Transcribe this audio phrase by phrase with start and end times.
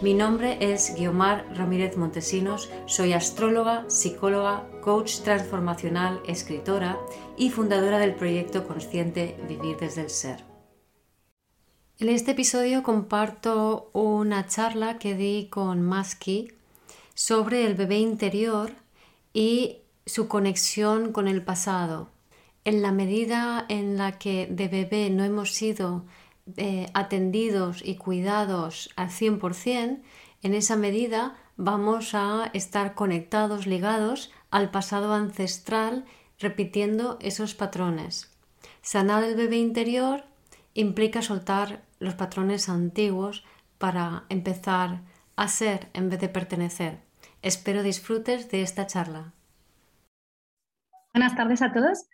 [0.00, 6.96] Mi nombre es Guiomar Ramírez Montesinos, soy astróloga, psicóloga, coach transformacional, escritora
[7.36, 10.44] y fundadora del proyecto consciente Vivir desde el Ser.
[11.98, 16.52] En este episodio comparto una charla que di con Maski
[17.14, 18.70] sobre el bebé interior
[19.32, 22.08] y su conexión con el pasado.
[22.64, 26.04] En la medida en la que de bebé no hemos sido
[26.56, 30.00] eh, atendidos y cuidados al 100%,
[30.42, 36.04] en esa medida vamos a estar conectados, ligados al pasado ancestral,
[36.38, 38.32] repitiendo esos patrones.
[38.82, 40.24] Sanar el bebé interior
[40.74, 43.44] implica soltar los patrones antiguos
[43.78, 45.02] para empezar
[45.36, 47.00] a ser en vez de pertenecer.
[47.42, 49.32] Espero disfrutes de esta charla.
[51.12, 52.08] Buenas tardes a todos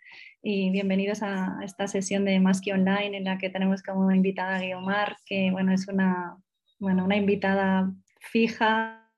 [0.47, 4.59] y bienvenidos a esta sesión de Más Online en la que tenemos como invitada a
[4.59, 6.37] Guiomar, que bueno, es una,
[6.77, 9.09] bueno, una invitada fija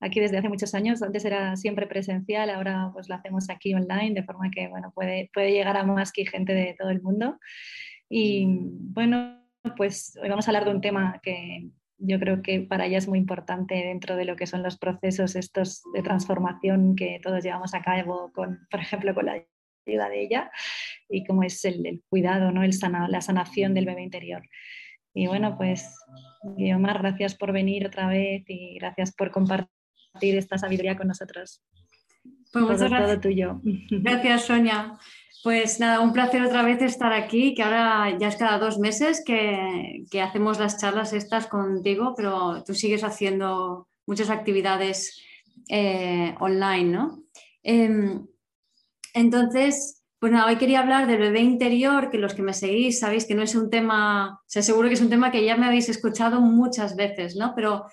[0.00, 1.00] aquí desde hace muchos años.
[1.00, 5.30] Antes era siempre presencial, ahora pues la hacemos aquí online, de forma que bueno, puede,
[5.32, 7.38] puede llegar a más que gente de todo el mundo.
[8.08, 9.40] Y bueno,
[9.76, 13.06] pues hoy vamos a hablar de un tema que yo creo que para ella es
[13.06, 17.74] muy importante dentro de lo que son los procesos estos de transformación que todos llevamos
[17.74, 19.40] a cabo, con, por ejemplo, con la
[19.96, 20.50] de ella
[21.08, 22.62] y cómo es el, cuidado, ¿no?
[22.62, 22.72] el
[23.08, 24.42] la sanación del bebé interior.
[25.14, 25.96] Y bueno, pues
[26.56, 29.68] Guiomar, gracias por venir otra vez y gracias por compartir
[30.20, 31.62] esta sabiduría con nosotros.
[32.52, 33.10] Pues muchas gracias.
[33.10, 33.60] Todo tuyo.
[33.90, 34.98] Gracias, Sonia.
[35.44, 39.22] Pues nada, un placer otra vez estar aquí, que ahora ya es cada dos meses
[39.24, 45.22] que, que, hacemos las charlas estas contigo, pero tú sigues haciendo muchas actividades
[45.68, 47.22] eh, online, ¿no?
[47.62, 48.26] Em,
[49.14, 53.24] entonces, pues nada, hoy quería hablar del bebé interior, que los que me seguís sabéis
[53.24, 55.66] que no es un tema, o sea, seguro que es un tema que ya me
[55.66, 57.54] habéis escuchado muchas veces, ¿no?
[57.54, 57.86] Pero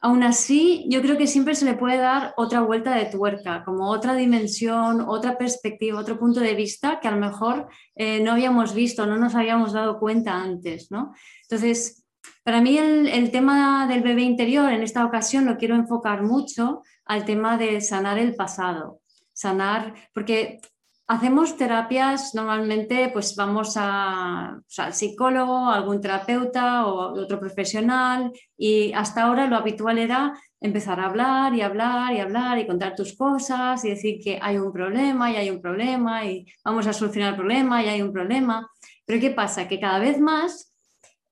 [0.00, 3.90] aún así, yo creo que siempre se le puede dar otra vuelta de tuerca, como
[3.90, 8.74] otra dimensión, otra perspectiva, otro punto de vista que a lo mejor eh, no habíamos
[8.74, 11.12] visto, no nos habíamos dado cuenta antes, ¿no?
[11.42, 12.04] Entonces,
[12.44, 16.82] para mí el, el tema del bebé interior en esta ocasión lo quiero enfocar mucho
[17.04, 19.00] al tema de sanar el pasado
[19.36, 20.60] sanar, porque
[21.06, 29.22] hacemos terapias, normalmente pues vamos a, al psicólogo, algún terapeuta o otro profesional y hasta
[29.22, 33.84] ahora lo habitual era empezar a hablar y hablar y hablar y contar tus cosas
[33.84, 37.36] y decir que hay un problema y hay un problema y vamos a solucionar el
[37.36, 38.68] problema y hay un problema.
[39.04, 39.68] Pero ¿qué pasa?
[39.68, 40.74] Que cada vez más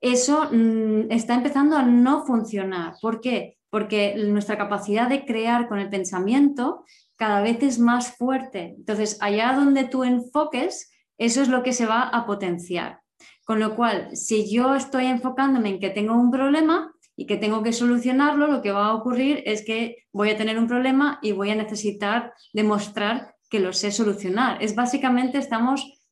[0.00, 2.94] eso mm, está empezando a no funcionar.
[3.00, 3.56] ¿Por qué?
[3.70, 6.84] Porque nuestra capacidad de crear con el pensamiento
[7.24, 8.74] cada vez es más fuerte.
[8.76, 13.00] Entonces, allá donde tú enfoques, eso es lo que se va a potenciar.
[13.46, 17.62] Con lo cual, si yo estoy enfocándome en que tengo un problema y que tengo
[17.62, 21.32] que solucionarlo, lo que va a ocurrir es que voy a tener un problema y
[21.32, 24.62] voy a necesitar demostrar que lo sé solucionar.
[24.62, 26.04] Es básicamente, estamos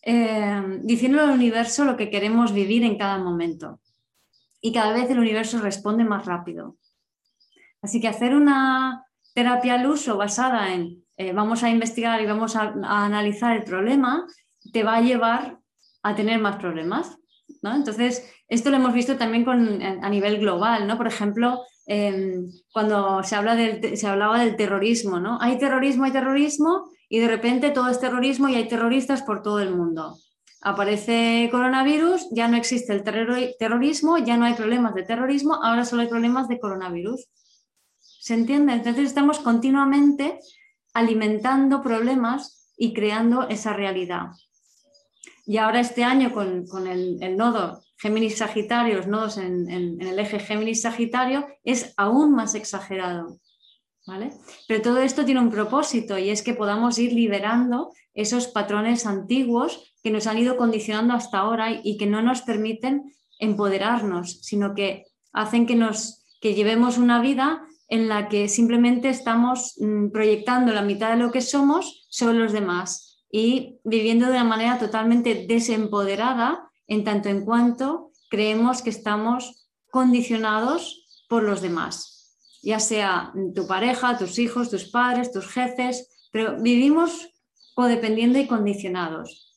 [0.00, 3.82] eh, diciendo al universo lo que queremos vivir en cada momento.
[4.62, 6.78] Y cada vez el universo responde más rápido.
[7.82, 12.56] Así que hacer una, terapia al uso basada en eh, vamos a investigar y vamos
[12.56, 14.26] a, analizar el problema,
[14.72, 15.58] te va a llevar
[16.02, 17.16] a tener más problemas.
[17.62, 17.74] ¿no?
[17.74, 19.46] Entonces, esto lo hemos visto también
[20.02, 20.86] a nivel global.
[20.86, 20.96] ¿no?
[20.96, 25.38] Por ejemplo, em, cuando se, habla del, se hablaba del terrorismo, ¿no?
[25.40, 29.60] hay terrorismo, hay terrorismo, y de repente todo es terrorismo y hay terroristas por todo
[29.60, 30.16] el mundo.
[30.62, 36.02] Aparece coronavirus, ya no existe el terrorismo, ya no hay problemas de terrorismo, ahora solo
[36.02, 37.28] hay problemas de coronavirus.
[38.24, 38.72] ¿Se entiende?
[38.72, 40.38] Entonces estamos continuamente
[40.94, 44.28] alimentando problemas y creando esa realidad.
[45.44, 51.92] Y ahora este año con, el, nodo Géminis-Sagitario, los nodos en, el eje Géminis-Sagitario, es
[51.98, 53.40] aún más exagerado.
[54.06, 54.32] ¿vale?
[54.68, 59.94] Pero todo esto tiene un propósito y es que podamos ir liberando esos patrones antiguos
[60.02, 65.04] que nos han ido condicionando hasta ahora y que no nos permiten empoderarnos, sino que
[65.34, 70.82] hacen que, nos, que llevemos una vida en la que simplemente estamos mm, proyectando la
[70.82, 76.70] mitad de lo que somos sobre los demás y viviendo de una manera totalmente desempoderada
[76.86, 82.10] en tanto en cuanto creemos que estamos condicionados por los demás.
[82.62, 87.28] ya sea tu pareja, tus hijos, tus padres, tus jefes, pero vivimos
[87.74, 89.54] codependiendo y condicionados.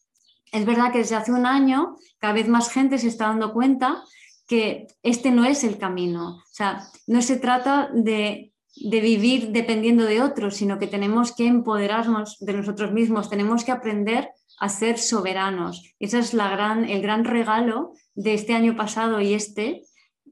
[0.52, 4.04] Es verdad que desde hace un año cada vez más gente se está dando cuenta
[4.48, 6.38] que este no es el camino.
[6.38, 12.38] O sea, no se trata de, vivir dependiendo de otros, sino que tenemos que empoderarnos
[12.40, 14.30] de nosotros mismos, tenemos que aprender
[14.60, 15.96] a ser soberanos.
[16.00, 19.84] Ese es la gran, el gran regalo de este año pasado y este,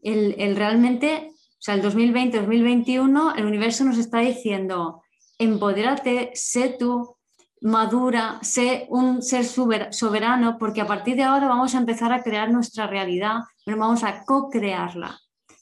[0.03, 5.01] el, el realmente, o sea, el 2020-2021, el universo nos está diciendo,
[5.39, 7.17] empodérate, sé tú,
[7.61, 12.51] madura, sé un ser soberano, porque a partir de ahora vamos a empezar a crear
[12.51, 15.19] nuestra realidad, pero vamos a co-crearla,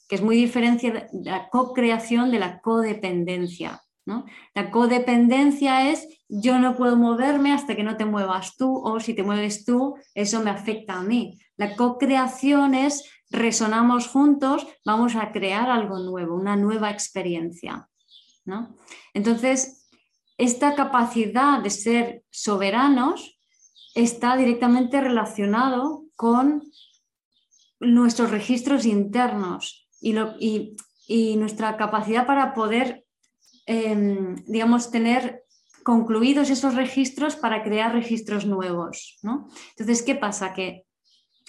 [0.07, 3.81] que es muy diferente de la co-creación de la codependencia.
[4.05, 4.25] ¿no?
[4.53, 9.13] La codependencia es yo no puedo moverme hasta que no te muevas tú o si
[9.13, 11.39] te mueves tú, eso me afecta a mí.
[11.55, 17.87] La co-creación es resonamos juntos, vamos a crear algo nuevo, una nueva experiencia.
[18.45, 18.75] ¿no?
[19.13, 19.89] Entonces,
[20.37, 23.39] esta capacidad de ser soberanos
[23.95, 26.63] está directamente relacionado con
[27.83, 33.05] nuestros registros internos y, nuestra capacidad para poder,
[33.65, 35.43] em, digamos, tener
[35.83, 39.19] concluidos esos registros para crear registros nuevos.
[39.71, 40.53] Entonces, ¿qué pasa?
[40.53, 40.85] Que,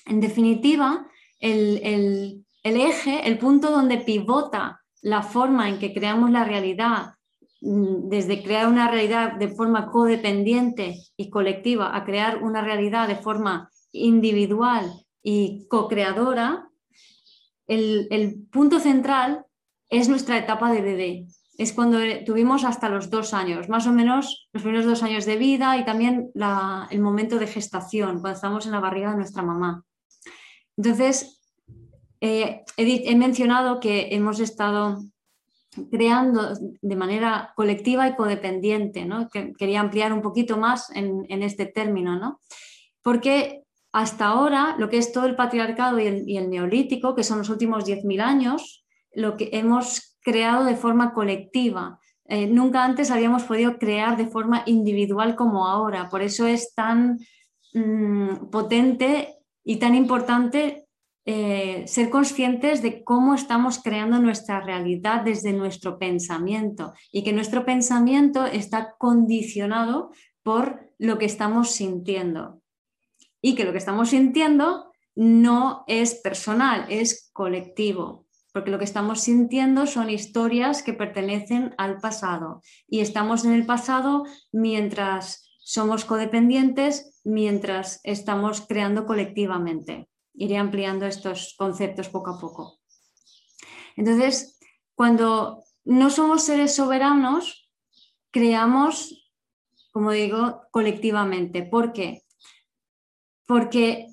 [0.07, 1.07] en definitiva,
[1.41, 7.15] el eje, el punto donde pivota la forma en que creamos la realidad
[7.65, 13.17] Mm, desde crear una realidad de forma codependiente y colectiva a crear una realidad de
[13.17, 14.93] forma individual
[15.25, 16.69] y co-creadora,
[17.67, 19.47] el, punto central
[19.89, 21.27] es nuestra etapa de bebé.
[21.57, 25.37] Es cuando tuvimos hasta los dos años, más o menos los primeros dos años de
[25.37, 26.31] vida y también
[26.91, 29.85] el momento de gestación, cuando estamos en la barriga de nuestra mamá.
[30.77, 31.41] Entonces,
[32.21, 34.99] eh, he mencionado que hemos estado
[35.91, 39.05] creando de manera colectiva y codependiente.
[39.05, 39.29] ¿no?
[39.31, 42.41] quería ampliar un poquito más en, este término, ¿no?
[43.03, 43.64] porque
[43.95, 47.87] hasta ahora lo que es todo el patriarcado y el, neolítico, que son los últimos
[47.87, 52.01] 10.000 años, lo que hemos creado de forma colectiva.
[52.25, 56.09] Eh, nunca antes habíamos podido crear de forma individual como ahora.
[56.09, 57.21] Por eso es tan
[57.73, 60.89] mm, potente y tan importante
[61.25, 67.65] eh, ser conscientes de cómo estamos creando nuestra realidad desde nuestro pensamiento y que nuestro
[67.65, 70.11] pensamiento está condicionado
[70.43, 72.64] por lo que estamos sintiendo
[73.45, 79.21] y que lo que estamos sintiendo no es personal, es colectivo, porque lo que estamos
[79.21, 87.21] sintiendo son historias que pertenecen al pasado y estamos en el pasado mientras somos codependientes,
[87.23, 92.81] mientras estamos creando colectivamente iré ampliando estos conceptos poco a poco.
[93.95, 94.59] Entonces,
[94.95, 97.71] cuando no somos seres soberanos,
[98.31, 99.31] creamos,
[99.93, 101.63] como digo, colectivamente.
[101.63, 102.24] ¿Por qué?
[103.47, 104.09] Porque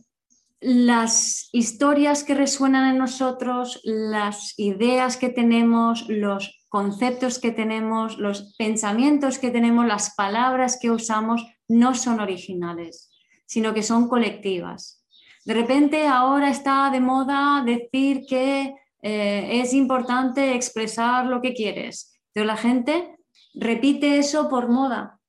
[0.60, 8.56] las historias que resuenan en nosotros, las ideas que tenemos, los conceptos que tenemos, los
[8.58, 13.10] pensamientos que tenemos, las palabras que usamos, no son originales,
[13.46, 15.04] sino que son colectivas.
[15.46, 22.14] De repente ahora está de moda decir que eh, es importante expresar lo que quieres.
[22.34, 23.18] Pero la gente
[23.54, 25.20] repite eso por moda,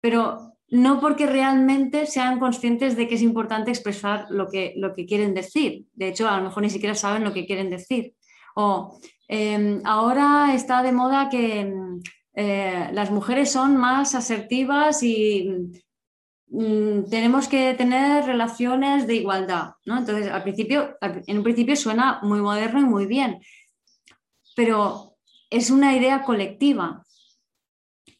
[0.00, 5.06] pero no porque realmente sean conscientes de que es importante expresar lo que, lo que
[5.06, 5.84] quieren decir.
[5.94, 8.14] De hecho, a lo mejor ni siquiera saben lo que quieren decir.
[8.54, 12.00] O em, ahora está de moda que em,
[12.34, 15.50] eh, las mujeres son más asertivas y
[16.48, 19.98] Mm, tenemos que tener relaciones de igualdad, ¿no?
[19.98, 23.40] Entonces, al principio, en un principio suena muy moderno y muy bien,
[24.54, 25.16] pero
[25.50, 27.02] es una idea colectiva.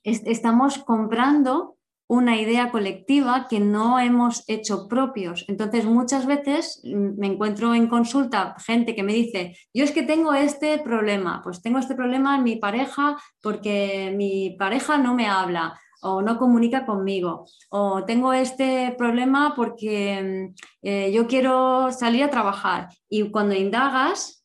[0.03, 1.76] estamos comprando
[2.09, 5.45] una idea colectiva que no hemos hecho propios.
[5.49, 10.03] Entonces, muchas veces mm, me encuentro en consulta gente que me dice, yo es que
[10.03, 15.27] tengo este problema, pues tengo este problema en mi pareja porque mi pareja no me
[15.27, 22.23] habla o no comunica conmigo, o tengo este problema porque mm, eh, yo quiero salir
[22.23, 22.89] a trabajar.
[23.09, 24.45] Y cuando indagas,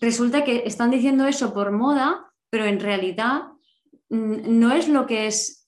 [0.00, 3.44] resulta que están diciendo eso por moda, pero en realidad
[4.10, 5.61] mm, no es lo que es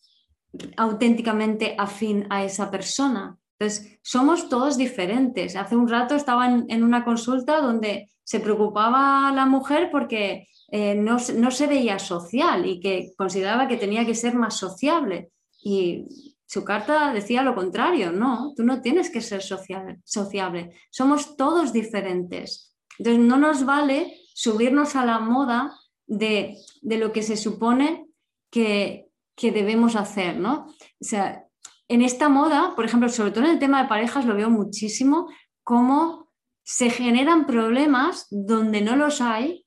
[0.76, 3.38] auténticamente afín a esa persona.
[3.58, 5.56] Entonces, somos todos diferentes.
[5.56, 11.20] Hace un rato estaba en una consulta donde se preocupaba la mujer porque eh, no,
[11.20, 15.30] se veía social y que consideraba que tenía que ser más sociable.
[15.62, 16.06] Y
[16.46, 22.74] su carta decía lo contrario, no, tú no tienes que ser sociable, somos todos diferentes.
[22.98, 25.72] Entonces no nos vale subirnos a la moda
[26.06, 28.06] de, lo que se supone
[28.50, 29.03] que,
[29.36, 30.66] que, debemos hacer, ¿no?
[31.00, 31.44] O sea,
[31.88, 35.28] en esta moda, por ejemplo, sobre todo en el tema de parejas, lo veo muchísimo,
[35.62, 36.30] cómo
[36.62, 39.64] se generan problemas donde no los hay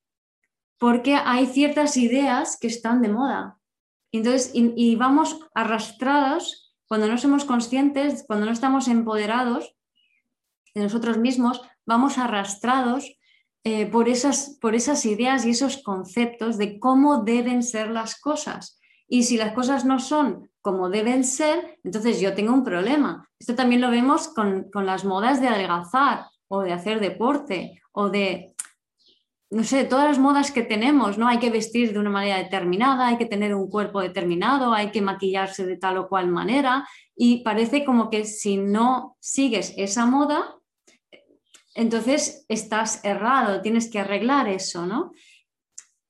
[0.79, 3.57] porque hay ciertas ideas que están de moda.
[4.11, 9.75] Entonces, y, vamos arrastrados cuando no somos conscientes, cuando no estamos empoderados
[10.73, 13.17] de nosotros mismos, vamos arrastrados
[13.63, 18.76] eh, por, esas, por esas ideas y esos conceptos de cómo deben ser las cosas.
[19.07, 23.27] Y si las cosas no son como deben ser, entonces yo tengo un problema.
[23.39, 28.09] Esto también lo vemos con, con las modas de adelgazar o de hacer deporte o
[28.09, 28.53] de
[29.49, 31.27] no sé, todas las modas que tenemos, ¿no?
[31.27, 35.01] Hay que vestir de una manera determinada, hay que tener un cuerpo determinado, hay que
[35.01, 40.55] maquillarse de tal o cual manera y parece como que si no sigues esa moda,
[41.75, 45.11] entonces estás errado, tienes que arreglar eso, ¿no?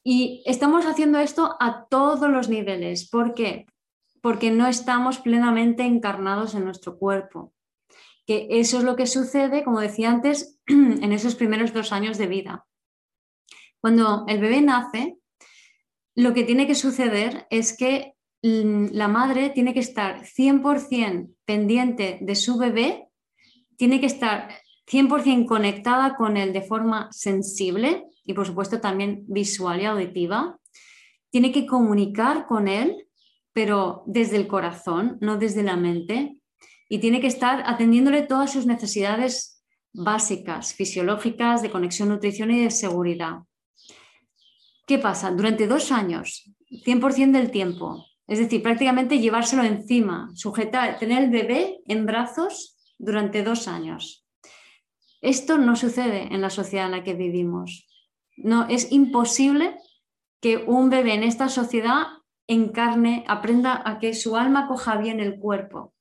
[0.09, 3.09] Y estamos haciendo esto a todos los niveles.
[3.09, 3.65] ¿Por qué?
[4.21, 7.53] Porque no estamos plenamente encarnados en nuestro cuerpo.
[8.25, 12.27] Que eso es lo que sucede, como decía antes, en esos primeros dos años de
[12.27, 12.67] vida
[13.79, 15.17] cuando el bebé nace,
[16.15, 22.35] lo que tiene que suceder es que la madre tiene que estar 100% pendiente de
[22.35, 23.07] su bebé,
[23.77, 24.49] tiene que estar
[24.91, 30.59] 100% conectada con él de forma sensible y por supuesto también visual y auditiva.
[31.31, 33.07] Tiene que comunicar con él,
[33.53, 36.37] pero desde el corazón, no desde la mente.
[36.89, 42.71] Y tiene que estar atendiéndole todas sus necesidades básicas, fisiológicas, de conexión, nutrición y de
[42.71, 43.39] seguridad.
[44.85, 45.31] ¿Qué pasa?
[45.31, 51.79] Durante dos años, 100% del tiempo, es decir, prácticamente llevárselo encima, sujetar, tener el bebé
[51.87, 54.25] en brazos durante dos años.
[55.21, 57.86] Esto no sucede en la sociedad en la que vivimos.
[58.37, 59.75] No, es imposible
[60.41, 62.03] que un bebé en esta sociedad
[62.47, 65.93] encarne, aprenda a que su alma coja bien el cuerpo.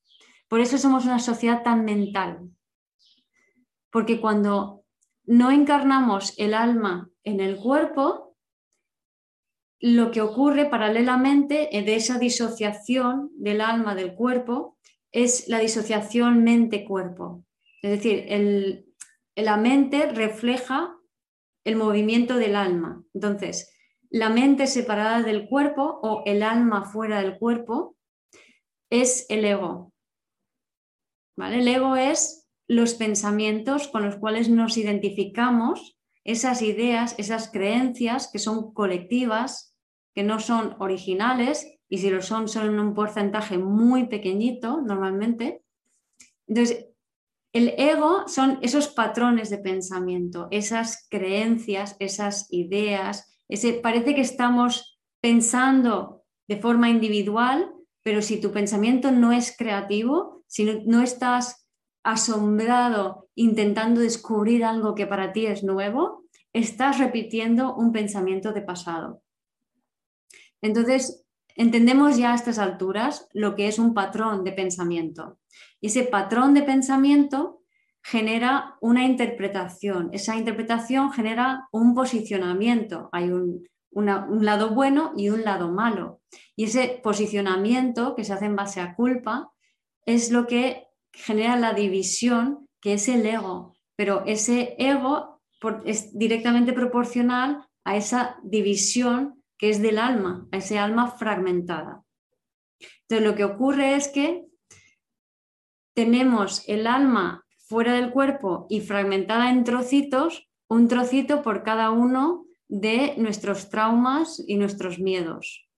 [0.48, 2.50] Por eso somos una sociedad tan mental.
[3.90, 4.84] Porque cuando
[5.24, 8.36] no encarnamos el alma en el cuerpo,
[9.80, 14.78] lo que ocurre paralelamente de esa disociación del alma del cuerpo
[15.10, 17.44] es la disociación mente-cuerpo.
[17.82, 18.84] Es decir,
[19.34, 20.95] la mente refleja
[21.66, 23.02] el movimiento del alma.
[23.12, 23.76] Entonces,
[24.08, 27.96] la mente separada del cuerpo o el alma fuera del cuerpo
[28.88, 29.92] es el ego.
[31.36, 31.58] ¿Vale?
[31.58, 38.38] El ego es los pensamientos con los cuales nos identificamos esas ideas, esas creencias que
[38.38, 39.76] son colectivas,
[40.14, 45.62] que no son originales, y si lo son, son un porcentaje muy pequeñito normalmente.
[46.46, 46.86] Entonces,
[47.56, 53.38] el ego son esos patrones de pensamiento, esas creencias, esas ideas,
[53.82, 57.72] parece que estamos pensando de forma individual,
[58.02, 61.66] pero si tu pensamiento no es creativo, si no estás
[62.04, 69.22] asombrado intentando descubrir algo que para ti es nuevo, estás repitiendo un pensamiento de pasado.
[70.62, 71.25] Entonces,
[71.56, 75.38] entendemos ya a estas alturas lo que es un patrón de pensamiento.
[75.80, 77.62] Y ese patrón de pensamiento
[78.02, 80.10] genera una interpretación.
[80.12, 83.08] Esa interpretación genera un posicionamiento.
[83.12, 86.20] Hay un, un lado bueno y un lado malo.
[86.54, 89.50] Y ese posicionamiento que se hace en base a culpa
[90.04, 95.40] es lo que genera la división que es el ego, pero ese ego
[95.84, 102.04] es directamente proporcional a esa división que es del alma, a ese alma fragmentada.
[103.02, 104.46] Entonces lo que ocurre es que
[105.94, 112.46] tenemos el alma fuera del cuerpo y fragmentada en trocitos, un trocito por cada uno
[112.68, 115.68] de nuestros traumas y nuestros miedos.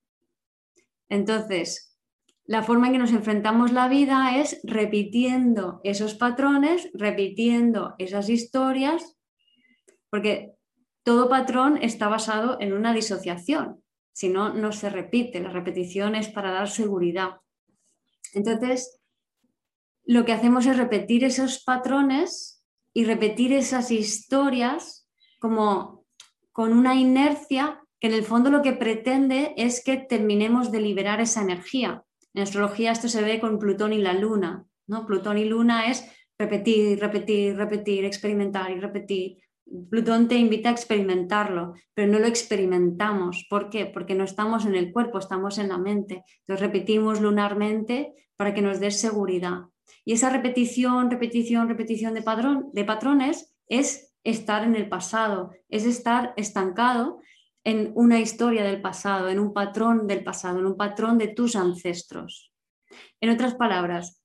[1.08, 1.96] Entonces,
[2.44, 9.16] la forma en que nos enfrentamos la vida es repitiendo esos patrones, repitiendo esas historias,
[10.10, 10.57] porque
[11.02, 16.28] todo patrón está basado en una disociación, si no, no se repite, la repetición es
[16.28, 17.36] para dar seguridad.
[18.34, 19.00] Entonces,
[20.04, 26.04] lo que hacemos es repetir esos patrones y repetir esas historias como
[26.52, 31.20] con una inercia que en el fondo lo que pretende es que terminemos de liberar
[31.20, 32.04] esa energía
[32.38, 34.64] en astrología esto se ve con Plutón y la Luna.
[34.86, 35.06] ¿no?
[35.06, 39.38] Plutón y Luna es repetir, repetir, repetir, experimentar y repetir.
[39.90, 43.46] Plutón te invita a experimentarlo, pero no lo experimentamos.
[43.50, 43.86] ¿Por qué?
[43.86, 46.24] Porque no estamos en el cuerpo, estamos en la mente.
[46.40, 49.62] Entonces repetimos lunarmente para que nos dé seguridad.
[50.04, 55.84] Y esa repetición, repetición, repetición de, padrón, de patrones es estar en el pasado, es
[55.84, 57.20] estar estancado
[57.64, 61.56] en una historia del pasado, en un patrón del pasado, en un patrón de tus
[61.56, 62.52] ancestros.
[63.20, 64.22] En otras palabras,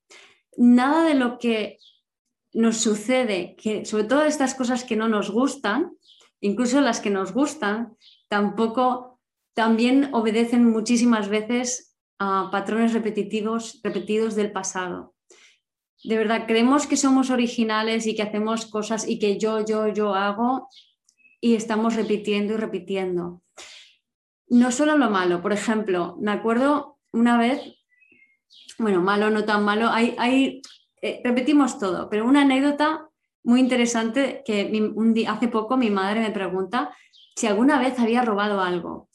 [0.56, 1.78] nada de lo que
[2.54, 5.98] nos sucede, que sobre todo estas cosas que no nos gustan,
[6.40, 9.20] incluso las que nos gustan, tampoco
[9.54, 15.16] también obedecen muchísimas veces a patrones repetitivos, repetidos del pasado.
[16.04, 20.14] De verdad, creemos que somos originales y que hacemos cosas y que yo, yo, yo
[20.14, 20.68] hago
[21.40, 23.42] y estamos repitiendo y repitiendo.
[24.48, 27.62] No solo lo malo, por ejemplo, me acuerdo una vez,
[28.78, 30.62] bueno, malo, no tan malo, hay, hay
[31.04, 33.10] eh, repetimos todo, pero una anécdota
[33.44, 36.96] muy interesante que un día, hace poco mi madre me pregunta
[37.36, 39.10] si alguna vez había robado algo.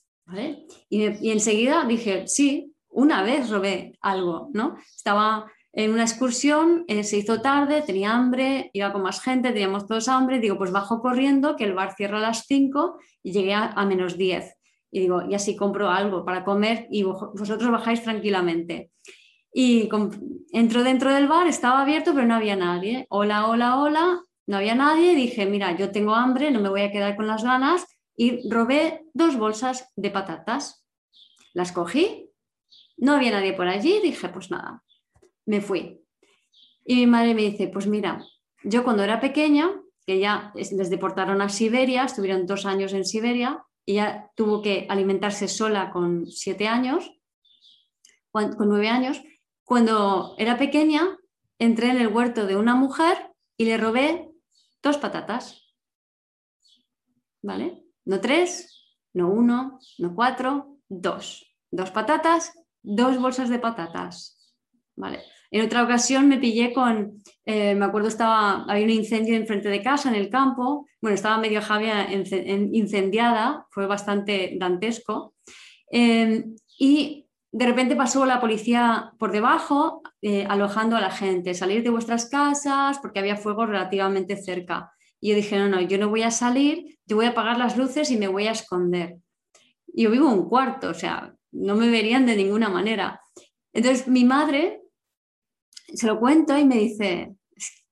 [0.90, 4.76] Y, enseguida dije, sí, una vez robé algo, ¿no?
[4.94, 9.86] Estaba en una excursión, eh, se hizo tarde, tenía hambre, iba con más gente, teníamos
[9.86, 13.54] todos hambre, digo, pues bajo corriendo, que el bar cierra a las 5 y llegué
[13.54, 14.54] a, a menos 10.
[14.90, 18.90] Y digo, y así compro algo para comer y vosotros bajáis tranquilamente.
[19.60, 19.88] Y
[20.52, 23.08] entró dentro del bar, estaba abierto, pero no había nadie.
[23.10, 25.16] Hola, hola, hola, no había nadie.
[25.16, 27.84] Dije, mira, yo tengo hambre, no me voy a quedar con las ganas.
[28.16, 30.86] Y robé dos bolsas de patatas.
[31.54, 32.30] Las cogí,
[32.98, 33.98] no había nadie por allí.
[34.00, 34.84] Dije, pues nada,
[35.44, 36.04] me fui.
[36.84, 38.24] Y mi madre me dice, pues mira,
[38.62, 39.72] yo cuando era pequeña,
[40.06, 44.86] que ya les deportaron a Siberia, estuvieron dos años en Siberia, y ya tuvo que
[44.88, 47.10] alimentarse sola con siete años,
[48.30, 49.20] con nueve años,
[49.68, 51.18] cuando era pequeña,
[51.58, 53.18] entré en el huerto de una mujer
[53.58, 54.30] y le robé
[54.82, 55.76] dos patatas.
[57.42, 57.84] ¿Vale?
[58.06, 61.54] No tres, no uno, no cuatro, dos.
[61.70, 64.56] Dos patatas, dos bolsas de patatas.
[64.96, 65.20] ¿Vale?
[65.50, 69.82] En otra ocasión me pillé con, eh, me acuerdo, estaba, había un incendio enfrente de
[69.82, 75.34] casa, en el campo, bueno, estaba medio Javia incendiada, fue bastante dantesco,
[75.92, 76.46] eh,
[76.78, 81.90] y de repente pasó la policía por debajo, eh, alojando a la gente, salir de
[81.90, 84.92] vuestras casas porque había fuego relativamente cerca.
[85.20, 87.76] Y yo dije, no, no, yo no voy a salir, yo voy a apagar las
[87.76, 89.16] luces y me voy a esconder.
[89.86, 93.20] Y yo vivo en un cuarto, o sea, no me verían de ninguna manera.
[93.72, 94.82] Entonces mi madre
[95.94, 97.34] se lo cuento y me dice,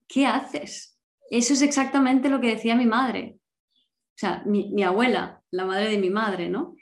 [0.06, 0.98] ¿qué haces?
[1.30, 3.38] Eso es exactamente lo que decía mi madre.
[3.72, 6.76] O sea, mi, mi abuela, la madre de mi madre, ¿no?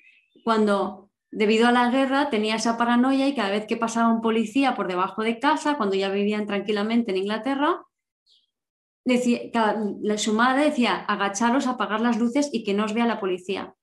[0.44, 1.04] Cuando
[1.35, 4.87] debido a la guerra tenía esa paranoia y cada vez que pasaba un policía por
[4.87, 7.85] debajo de casa, cuando ya vivían tranquilamente en Inglaterra,
[9.05, 9.40] decía,
[10.16, 13.75] su madre decía, agacharos, apagar las luces y que no os vea la policía.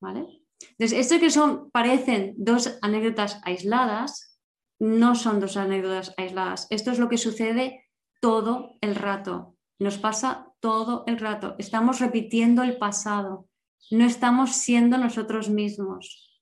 [0.00, 0.26] ¿Vale?
[0.70, 4.40] Entonces, esto que son, parecen dos anécdotas aisladas,
[4.80, 6.66] no son dos anécdotas aisladas.
[6.70, 7.84] Esto es lo que sucede
[8.20, 9.56] todo el rato.
[9.78, 11.54] Nos pasa todo el rato.
[11.58, 13.48] Estamos repitiendo el pasado
[13.90, 16.40] no estamos siendo nosotros mismos.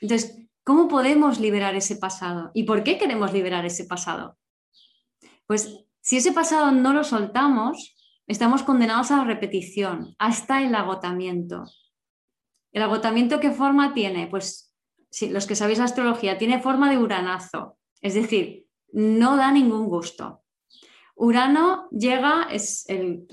[0.00, 2.50] Entonces, ¿cómo podemos liberar ese pasado?
[2.54, 4.38] ¿Y por qué queremos liberar ese pasado?
[5.46, 11.64] Pues si ese pasado no lo soltamos, estamos condenados a la repetición, hasta el agotamiento.
[12.72, 14.26] ¿El agotamiento qué forma tiene?
[14.26, 14.74] Pues
[15.10, 20.42] si los que sabéis astrología, tiene forma de uranazo, es decir, no da ningún gusto.
[21.14, 23.26] Urano llega, es el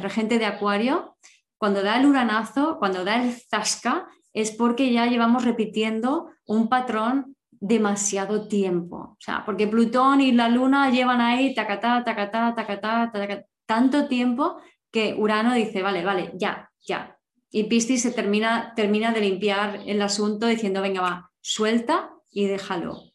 [0.00, 1.16] regente de Acuario,
[1.62, 7.36] cuando da el uranazo, cuando da el zasca, es porque ya llevamos repitiendo un patrón
[7.52, 8.96] demasiado tiempo.
[8.96, 14.60] O sea, porque Plutón y la Luna llevan ahí tacatá, tacatá, tacatá, tacatá, tanto tiempo
[14.90, 17.16] que Urano dice, vale, vale, ya, ya.
[17.48, 23.12] Y Piscis se termina, termina de limpiar el asunto diciendo, venga, va, suelta y déjalo.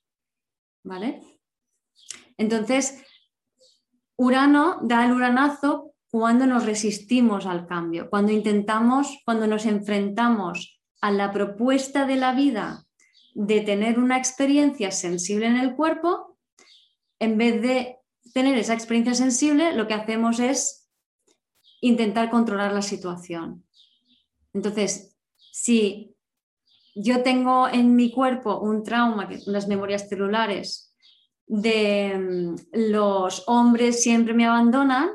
[0.86, 1.20] ¿Vale?
[2.38, 3.04] Entonces,
[4.16, 11.12] Urano da el uranazo cuando nos resistimos al cambio, cuando intentamos, cuando nos enfrentamos a
[11.12, 12.86] la propuesta de la vida
[13.34, 16.38] de tener una experiencia sensible en el cuerpo,
[17.20, 17.98] en vez de
[18.34, 20.90] tener esa experiencia sensible, lo que hacemos es
[21.82, 23.64] intentar controlar la situación.
[24.54, 25.16] Entonces,
[25.52, 26.16] si
[26.96, 30.96] yo tengo en mi cuerpo un trauma, las memorias celulares,
[31.46, 32.56] de mm,
[32.92, 35.10] los hombres siempre me abandonan,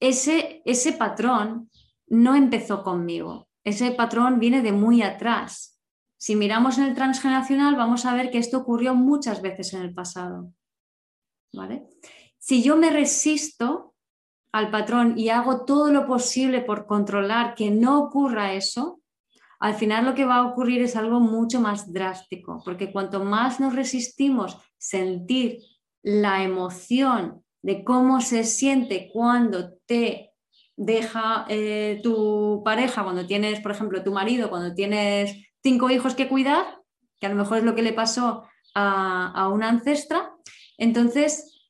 [0.00, 1.70] ese, ese patrón
[2.06, 5.78] no empezó conmigo, ese patrón viene de muy atrás.
[6.18, 9.94] Si miramos en el transgeneracional, vamos a ver que esto ocurrió muchas veces en el
[9.94, 10.52] pasado.
[11.52, 11.86] ¿Vale?
[12.38, 13.94] Si yo me resisto
[14.52, 19.00] al patrón y hago todo lo posible por controlar que no ocurra eso,
[19.60, 23.60] al final lo que va a ocurrir es algo mucho más drástico, porque cuanto más
[23.60, 25.58] nos resistimos sentir
[26.02, 30.32] la emoción de cómo se siente cuando te
[30.76, 36.28] deja eh, tu pareja cuando tienes, por ejemplo, tu marido, cuando tienes cinco hijos que
[36.28, 36.78] cuidar,
[37.20, 38.44] que a lo mejor es lo que le pasó
[38.74, 40.32] a, a una ancestra,
[40.78, 41.68] entonces,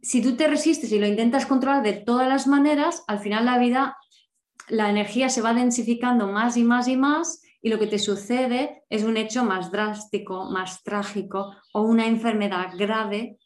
[0.00, 3.58] si tú te resistes y lo intentas controlar de todas las maneras, al final la
[3.58, 3.96] vida,
[4.68, 8.84] la energía se va densificando más y más y más y lo que te sucede
[8.90, 13.38] es un hecho más drástico, más trágico o una enfermedad grave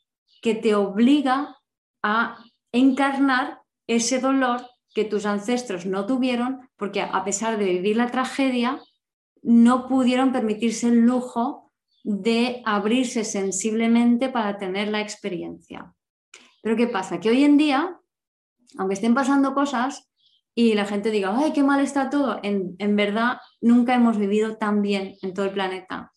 [0.43, 1.57] que te obliga
[2.03, 2.39] a
[2.73, 8.81] encarnar ese dolor que tus ancestros no tuvieron porque a pesar de vivir la tragedia,
[9.43, 11.73] no pudieron permitirse el lujo
[12.05, 15.95] de abrirse sensiblemente para tener la experiencia.
[16.63, 17.21] Pero ¿qué pasa?
[17.21, 17.99] Que hoy en día,
[18.77, 20.11] aunque estén pasando cosas
[20.55, 24.57] y la gente diga, ay, qué mal está todo, en, en verdad nunca hemos vivido
[24.57, 26.13] tan bien en todo el planeta.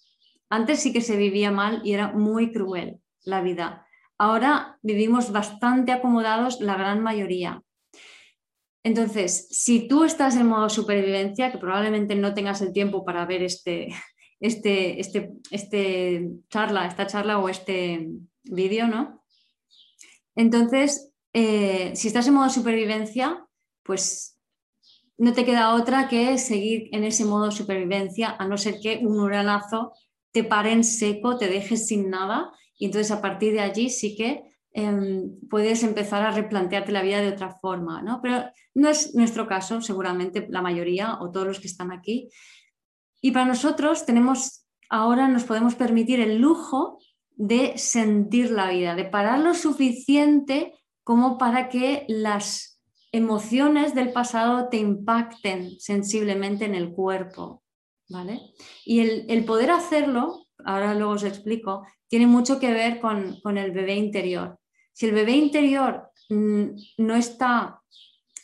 [0.49, 3.85] Antes sí que se vivía mal y era muy cruel la vida.
[4.21, 7.63] Ahora vivimos bastante acomodados la gran mayoría.
[8.83, 13.41] Entonces, si tú estás en modo supervivencia, que probablemente no tengas el tiempo para ver
[13.41, 13.87] este,
[14.39, 18.09] este, este, este charla, esta charla o este
[18.43, 19.23] vídeo, ¿no?
[20.35, 23.43] Entonces, eh, si estás en modo supervivencia,
[23.81, 24.39] pues
[25.17, 29.19] no te queda otra que seguir en ese modo supervivencia, a no ser que un
[29.19, 29.93] uranazo
[30.31, 32.51] te pare en seco, te dejes sin nada,
[32.81, 37.19] y entonces a partir de allí sí que Em, puedes empezar a replantearte la vida
[37.19, 38.21] de otra forma, ¿no?
[38.21, 42.29] Pero no es nuestro caso, seguramente la mayoría o todos los que están aquí.
[43.19, 46.99] Y para nosotros tenemos, ahora nos podemos permitir el lujo
[47.31, 54.69] de sentir la vida, de parar lo suficiente como para que las emociones del pasado
[54.69, 57.61] te impacten sensiblemente en el cuerpo,
[58.07, 58.39] ¿vale?
[58.85, 63.57] Y el, el poder hacerlo, ahora luego os explico, tiene mucho que ver con, con
[63.57, 64.59] el bebé interior.
[64.93, 66.65] Si el bebé interior mm,
[66.97, 67.81] no está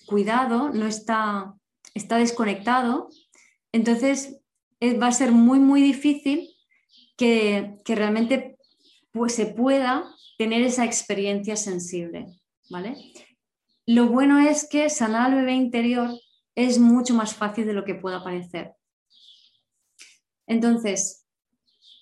[0.05, 1.53] cuidado, no está,
[1.93, 3.09] está desconectado,
[3.71, 4.39] entonces
[4.81, 6.49] va a ser muy, muy difícil
[7.17, 8.57] que, realmente
[9.11, 10.05] pues, se pueda
[10.37, 12.27] tener esa experiencia sensible.
[12.69, 12.95] ¿vale?
[13.85, 16.09] Lo bueno es que sanar al bebé interior
[16.55, 18.73] es mucho más fácil de lo que pueda parecer.
[20.47, 21.16] Entonces,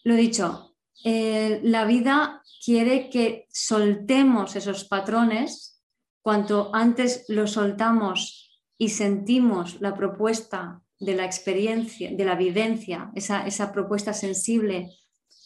[0.05, 5.81] lo dicho, eh, la vida quiere que soltemos esos patrones.
[6.21, 13.45] Cuanto antes los soltamos y sentimos la propuesta de la experiencia, de la vivencia, esa,
[13.45, 14.89] esa propuesta sensible,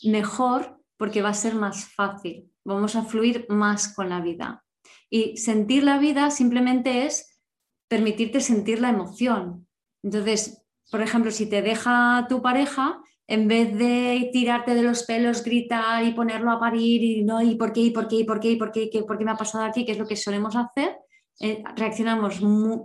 [0.04, 2.52] mejor porque va a ser más fácil.
[2.66, 4.64] Vamos a fluir más con la vida.
[5.10, 7.40] Y sentir la vida simplemente es
[7.88, 9.68] permitirte sentir la emoción.
[10.04, 15.44] Entonces, por ejemplo, si te deja tu pareja, en vez de tirarte de los pelos,
[15.44, 18.40] gritar y ponerlo a parir y no, y por qué, y por qué, y por
[18.40, 20.56] qué, y por qué, por qué me ha pasado aquí, que es lo que solemos
[20.56, 20.98] hacer,
[21.40, 22.40] eh, reaccionamos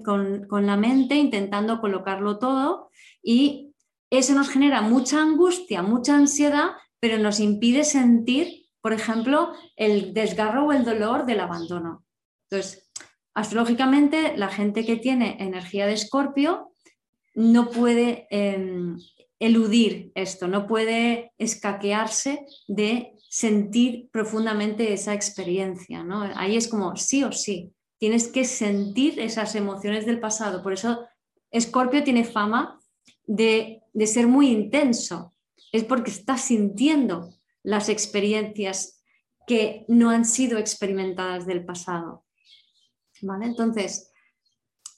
[0.04, 2.90] con, con, la mente intentando colocarlo todo
[3.22, 3.72] y
[4.10, 10.66] eso nos genera mucha angustia, mucha ansiedad, pero nos impide sentir, por ejemplo, el desgarro
[10.66, 12.04] o el dolor del abandono.
[12.50, 12.90] Entonces,
[13.32, 16.70] astrológicamente, la gente que tiene energía de escorpio
[17.34, 18.98] no puede em,
[19.38, 26.04] eludir esto, no puede escaquearse de sentir profundamente esa experiencia.
[26.04, 26.22] ¿no?
[26.36, 30.62] Ahí es como sí o sí, tienes que sentir esas emociones del pasado.
[30.62, 31.06] Por eso
[31.50, 32.78] Escorpio tiene fama
[33.26, 35.34] de, de ser muy intenso,
[35.72, 37.30] es porque está sintiendo
[37.62, 39.02] las experiencias
[39.46, 42.24] que no han sido experimentadas del pasado.
[43.22, 43.46] ¿Vale?
[43.46, 44.12] Entonces,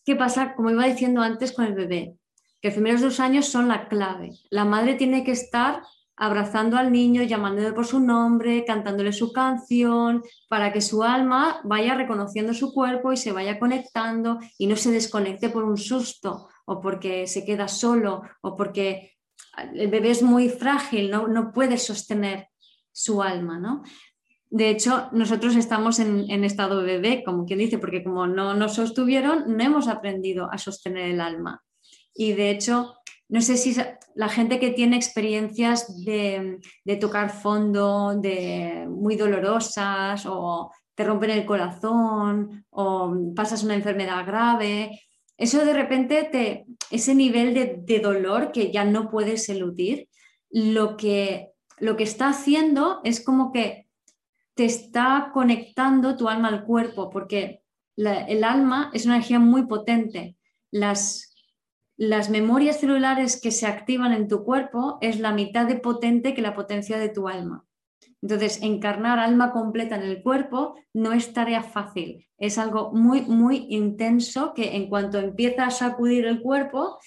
[0.04, 0.54] ¿qué pasa?
[0.54, 2.16] Como iba diciendo antes con el bebé,
[2.60, 4.32] que los primeros dos años son la clave.
[4.50, 5.82] La madre tiene que estar
[6.16, 11.94] abrazando al niño, llamándole por su nombre, cantándole su canción, para que su alma vaya
[11.94, 16.80] reconociendo su cuerpo y se vaya conectando y no se desconecte por un susto o
[16.80, 19.12] porque se queda solo o porque
[19.74, 22.48] el bebé es muy frágil, no, no puede sostener
[22.92, 23.82] su alma, ¿no?
[24.48, 28.74] De hecho, nosotros estamos en, en, estado bebé, como quien dice, porque como no nos
[28.74, 31.62] sostuvieron, no hemos aprendido a sostener el alma.
[32.16, 32.94] Y de hecho,
[33.28, 33.76] no sé si
[34.14, 36.60] la gente que tiene experiencias de,
[37.00, 44.98] tocar fondo, de muy dolorosas, o te rompen el corazón, o pasas una enfermedad grave,
[45.36, 50.08] eso de repente, te, ese nivel de, dolor que ya no puedes eludir,
[50.50, 53.86] lo que, lo que está haciendo es como que
[54.54, 57.60] te está conectando tu alma al cuerpo, porque
[57.96, 60.36] el alma es una energía muy potente.
[60.70, 61.35] Las,
[61.96, 66.42] las memorias celulares que se activan en tu cuerpo es la mitad de potente que
[66.42, 67.64] la potencia de tu alma.
[68.22, 73.66] Entonces, encarnar alma completa en el cuerpo no es tarea fácil, es algo muy, muy
[73.70, 76.98] intenso que en cuanto empiezas a sacudir el cuerpo,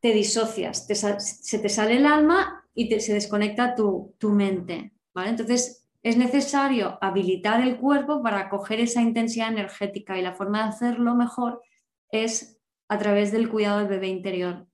[0.00, 4.92] te disocias, se te sale el alma y se desconecta tu, tu mente.
[5.12, 5.30] ¿vale?
[5.30, 10.68] Entonces, es necesario habilitar el cuerpo para coger esa intensidad energética y la forma de
[10.68, 11.60] hacerlo mejor
[12.10, 12.57] es
[12.88, 14.66] a través del cuidado del bebé interior.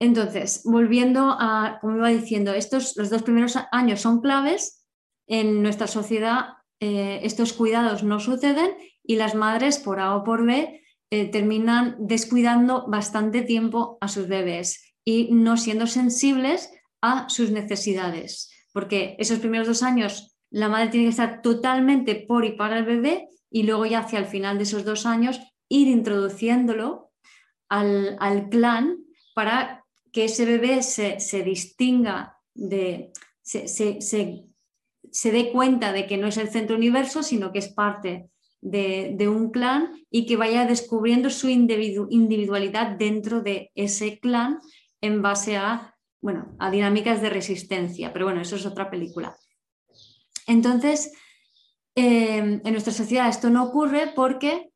[0.00, 4.86] Entonces, volviendo a, como iba diciendo, estos, los dos primeros años son claves.
[5.26, 10.44] En nuestra sociedad eh, estos cuidados no suceden y las madres, por A o por
[10.44, 16.70] B, eh, terminan descuidando bastante tiempo a sus bebés y no siendo sensibles
[17.00, 18.50] a sus necesidades.
[18.72, 22.84] Porque esos primeros dos años la madre tiene que estar totalmente por y para el
[22.84, 27.12] bebé y luego ya hacia el final de esos dos años ir introduciéndolo
[27.68, 29.84] al, al clan para
[30.16, 34.00] que ese bebé se, distinga de, se,
[35.30, 38.30] dé cuenta de que no es el centro universo, sino que es parte
[38.62, 44.58] de, un clan y que vaya descubriendo su individualidad dentro de ese clan
[45.02, 48.14] en base a, bueno, a dinámicas de resistencia.
[48.14, 49.36] Pero bueno, eso es otra película.
[50.46, 51.12] Entonces,
[51.94, 54.70] eh, en nuestra sociedad esto no ocurre porque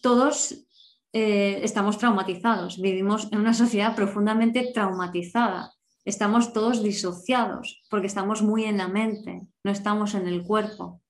[0.00, 0.66] todos
[1.12, 5.72] eh, estamos traumatizados, vivimos en una sociedad profundamente traumatizada,
[6.04, 11.00] estamos todos disociados porque estamos muy en la mente, no estamos en el cuerpo.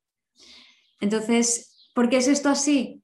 [1.00, 3.02] Entonces, ¿por qué es esto así?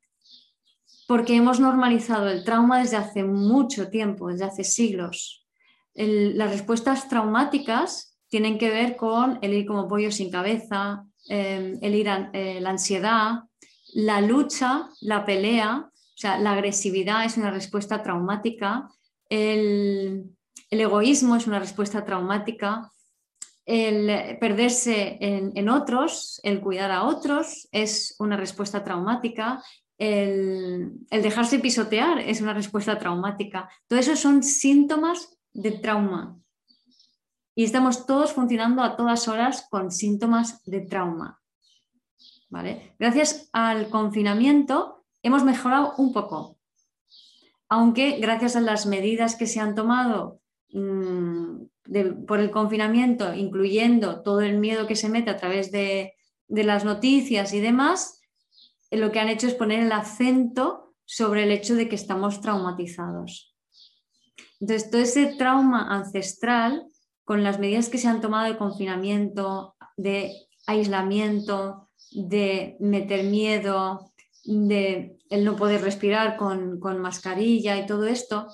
[1.07, 5.47] Porque hemos normalizado el trauma desde hace mucho tiempo, desde hace siglos.
[5.95, 11.95] las respuestas traumáticas tienen que ver con el ir como pollo sin cabeza, eh, el
[11.95, 13.45] ir a, eh, la ansiedad,
[13.97, 18.91] la lucha, la pelea, o sea, la agresividad es una respuesta traumática,
[19.31, 20.37] el,
[20.71, 22.93] egoísmo es una respuesta traumática,
[23.65, 29.63] el perderse en, otros, el cuidar a otros es una respuesta traumática,
[29.97, 33.71] el, el, dejarse pisotear es una respuesta traumática.
[33.89, 36.39] Todo eso son síntomas de trauma.
[37.55, 41.41] Y estamos todos funcionando a todas horas con síntomas de trauma.
[42.99, 46.57] Gracias al confinamiento hemos mejorado un poco,
[47.69, 50.41] aunque gracias a las medidas que se han tomado
[50.73, 51.65] mm,
[52.27, 56.13] por el confinamiento, incluyendo todo el miedo que se mete a través de,
[56.49, 58.21] las noticias y demás,
[58.93, 63.57] lo que han hecho es poner el acento sobre el hecho de que estamos traumatizados.
[64.61, 66.87] Entonces, todo ese trauma ancestral,
[67.25, 70.33] con las medidas que se han tomado de confinamiento, de
[70.69, 71.86] aislamiento,
[72.17, 74.11] de meter miedo,
[74.45, 78.49] de el no poder respirar con, mascarilla y todo esto,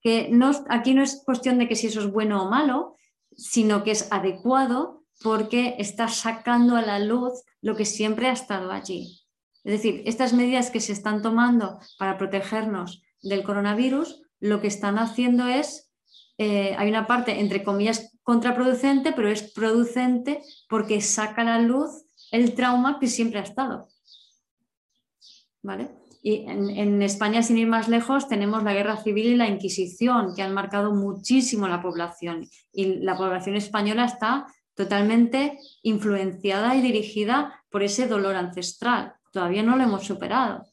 [0.00, 2.96] que no, aquí no es cuestión de que si eso es bueno o malo,
[3.36, 8.70] sino que es adecuado porque está sacando a la luz lo que siempre ha estado
[8.70, 9.20] allí.
[9.64, 14.98] Es decir, estas medidas que se están tomando para protegernos del coronavirus, lo que están
[14.98, 15.92] haciendo es,
[16.38, 22.04] eh, hay una parte, entre comillas, contraproducente, pero es producente porque saca a la luz
[22.30, 23.88] el trauma que siempre ha estado.
[26.22, 30.42] Y en, España, sin ir más lejos, tenemos la guerra civil y la Inquisición, que
[30.42, 32.48] han marcado muchísimo la población.
[32.72, 39.14] Y la población española está totalmente influenciada y dirigida por ese dolor ancestral.
[39.32, 40.66] Todavía no lo hemos superado.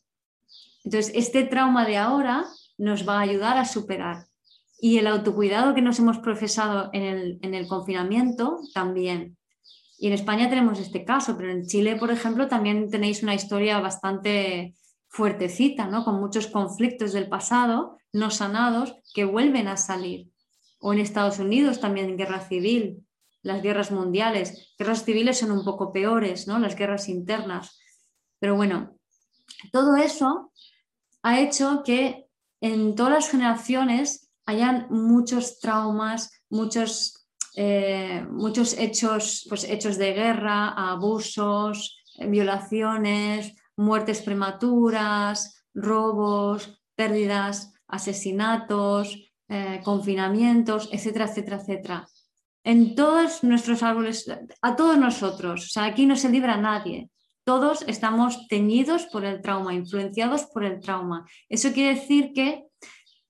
[0.83, 2.45] Entonces, este trauma de ahora
[2.77, 4.25] nos va a ayudar a superar.
[4.79, 9.37] Y el autocuidado que nos hemos profesado en el confinamiento también.
[9.97, 13.79] Y en España tenemos este caso, pero en Chile, por ejemplo, también tenéis una historia
[13.79, 14.75] bastante
[15.07, 16.03] fuertecita, ¿no?
[16.03, 20.29] con muchos conflictos del pasado no sanados que vuelven a salir.
[20.79, 23.05] O en Estados Unidos también guerra civil,
[23.41, 24.73] las guerras mundiales.
[24.77, 26.57] Guerras civiles son un poco peores, ¿no?
[26.59, 27.77] las guerras internas.
[28.39, 28.97] Pero bueno,
[29.71, 30.51] todo eso
[31.23, 32.27] ha hecho que
[32.61, 37.24] en todas las generaciones hayan muchos traumas, muchos
[37.55, 49.31] eh, muchos hechos, pues, hechos de guerra, abusos, eh, violaciones, muertes prematuras, robos, pérdidas, asesinatos,
[49.47, 52.07] eh, confinamientos, etcétera, etcétera, etcétera.
[52.63, 54.25] En todos nuestros árboles,
[54.61, 57.09] a todos nosotros, o sea, aquí no se libra nadie.
[57.43, 61.27] Todos estamos teñidos por el trauma, influenciados por el trauma.
[61.47, 62.65] Eso quiere decir que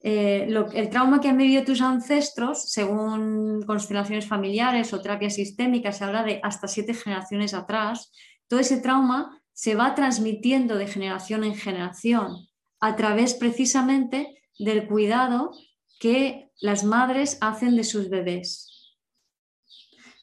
[0.08, 6.04] eh, el trauma que han vivido tus ancestros, según constelaciones familiares o terapia sistémica, se
[6.04, 8.12] habla de hasta siete generaciones atrás,
[8.48, 12.48] todo ese trauma se va transmitiendo de generación en generación
[12.80, 15.54] a través precisamente del cuidado
[16.00, 18.94] que las madres hacen de sus bebés.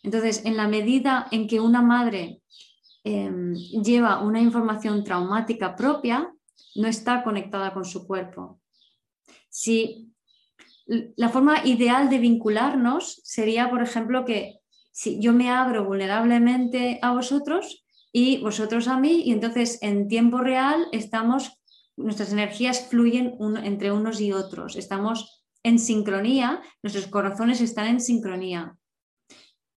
[0.04, 2.40] Entonces, en la medida en que una madre
[3.02, 6.32] em, lleva una información traumática propia,
[6.76, 8.61] no está conectada con su cuerpo.
[9.52, 10.08] Si
[10.86, 14.60] la forma ideal de vincularnos sería, por ejemplo, que
[14.90, 20.38] si yo me abro vulnerablemente a vosotros y vosotros a mí, y entonces en tiempo
[20.38, 21.60] real estamos,
[21.96, 28.78] nuestras energías fluyen entre unos y otros, estamos en sincronía, nuestros corazones están en sincronía.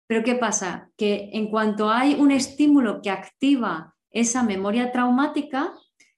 [0.07, 0.89] Pero ¿qué pasa?
[0.95, 5.73] Que en cuanto hay un estímulo que activa esa memoria traumática,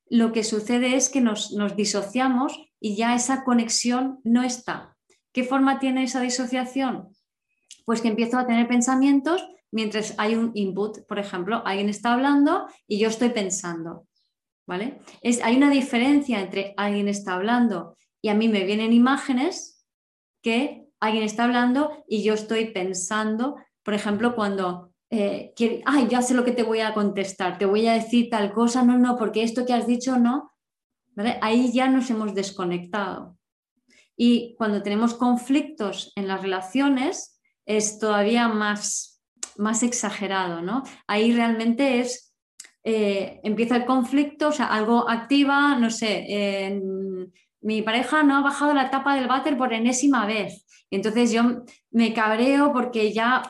[0.09, 4.95] lo que sucede es que nos, nos disociamos y ya esa conexión no está.
[5.33, 7.09] ¿Qué forma tiene esa disociación?
[7.85, 12.67] Pues que empiezo a tener pensamientos mientras hay un input, por ejemplo, alguien está hablando
[12.87, 14.07] y yo estoy pensando.
[14.65, 14.99] ¿Vale?
[15.21, 19.85] Es, hay una diferencia entre alguien está hablando y a mí me vienen imágenes
[20.41, 25.53] que alguien está hablando y yo estoy pensando, por ejemplo, cuando eh,
[25.85, 28.83] ay, ya sé lo que te voy a contestar, te voy a decir tal cosa,
[28.83, 30.51] no, no, porque esto que has dicho no,
[31.41, 33.37] Ahí ya nos hemos desconectado.
[34.15, 39.21] Y cuando tenemos conflictos en las relaciones es todavía más,
[39.57, 40.83] más exagerado, ¿no?
[41.07, 42.35] Ahí realmente es,
[42.83, 46.25] eh, empieza el conflicto, o sea, algo activa, no sé,
[47.67, 50.65] mi pareja no ha bajado la tapa del váter por enésima vez.
[50.89, 53.43] Entonces yo me cabreo porque ya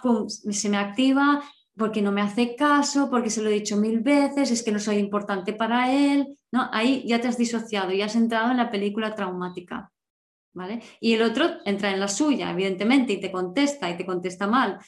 [0.50, 1.44] se me activa
[1.78, 4.80] porque no me hace caso, porque se lo he dicho mil veces, es que no
[4.80, 6.68] soy importante para él, ¿no?
[6.74, 9.92] Ahí ya te has disociado y has entrado en la película traumática,
[10.52, 10.82] ¿vale?
[11.00, 14.80] Y el otro entra en la suya, evidentemente, y te contesta, y te contesta mal.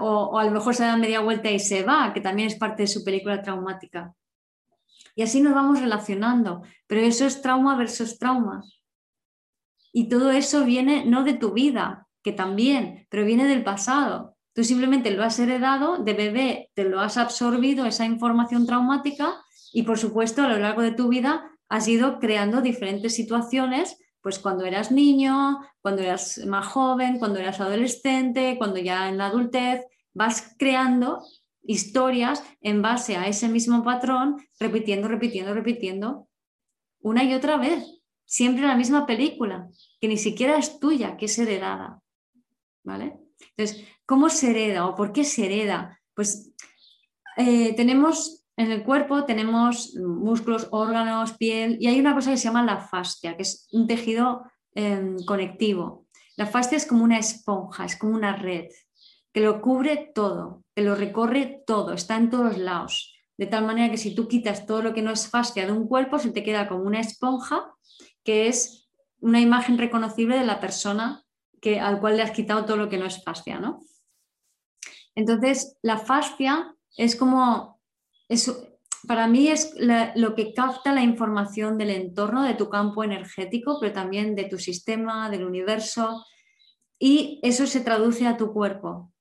[0.00, 2.84] o, a lo mejor se da media vuelta y se va, que también es parte
[2.84, 4.14] de su película traumática.
[5.14, 8.62] Y así nos vamos relacionando, pero eso es trauma versus trauma.
[9.92, 14.36] Y todo eso viene no de tu vida, que también, pero viene del pasado.
[14.54, 19.82] Tú simplemente lo has heredado, de bebé te lo has absorbido, esa información traumática, y
[19.82, 24.64] por supuesto a lo largo de tu vida has ido creando diferentes situaciones, pues cuando
[24.64, 29.82] eras niño, cuando eras más joven, cuando eras adolescente, cuando ya en la adultez,
[30.14, 31.22] vas creando
[31.62, 36.28] historias en base a ese mismo patrón, repitiendo, repitiendo, repitiendo,
[37.00, 39.68] una y otra vez, siempre la misma película,
[40.00, 42.00] que ni siquiera es tuya, que es heredada.
[42.84, 43.18] ¿Vale?
[43.56, 46.00] Entonces, ¿cómo se hereda o por qué se hereda?
[46.14, 46.52] Pues
[47.36, 52.44] eh, tenemos en el cuerpo, tenemos músculos, órganos, piel y hay una cosa que se
[52.44, 54.42] llama la fascia, que es un tejido
[54.74, 56.06] em, conectivo.
[56.36, 58.66] La fascia es como una esponja, es como una red
[59.32, 63.14] que lo cubre todo, que lo recorre todo, está en todos lados.
[63.38, 65.88] De tal manera que si tú quitas todo lo que no es fascia de un
[65.88, 67.74] cuerpo, se te queda como una esponja
[68.24, 68.88] que es
[69.20, 71.24] una imagen reconocible de la persona
[71.60, 73.80] que, al cual le has quitado todo lo que no es fascia, ¿no?
[75.14, 77.80] Entonces, la fascia es como,
[79.06, 79.74] para mí es
[80.14, 84.58] lo que capta la información del entorno, de tu campo energético, pero también de tu
[84.58, 86.24] sistema, del universo,
[86.98, 89.11] y eso se traduce a tu cuerpo.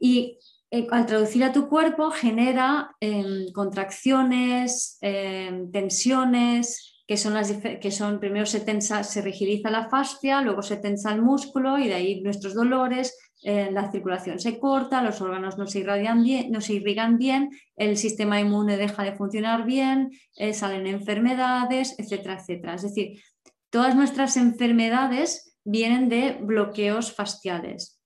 [0.00, 0.38] Y
[0.70, 7.90] eh, al traducir a tu cuerpo genera em, contracciones, em, tensiones, que son las que
[7.90, 11.94] son primero se tensa, se rigidiza la fascia, luego se tensa el músculo y de
[11.94, 16.74] ahí nuestros dolores, la circulación se corta, los órganos no se, irradian bien, no se
[16.74, 22.74] irrigan bien, el sistema inmune deja de funcionar bien, eh, salen enfermedades, etcétera, etcétera.
[22.74, 23.22] Es decir,
[23.70, 28.00] todas nuestras enfermedades vienen de bloqueos fasciales,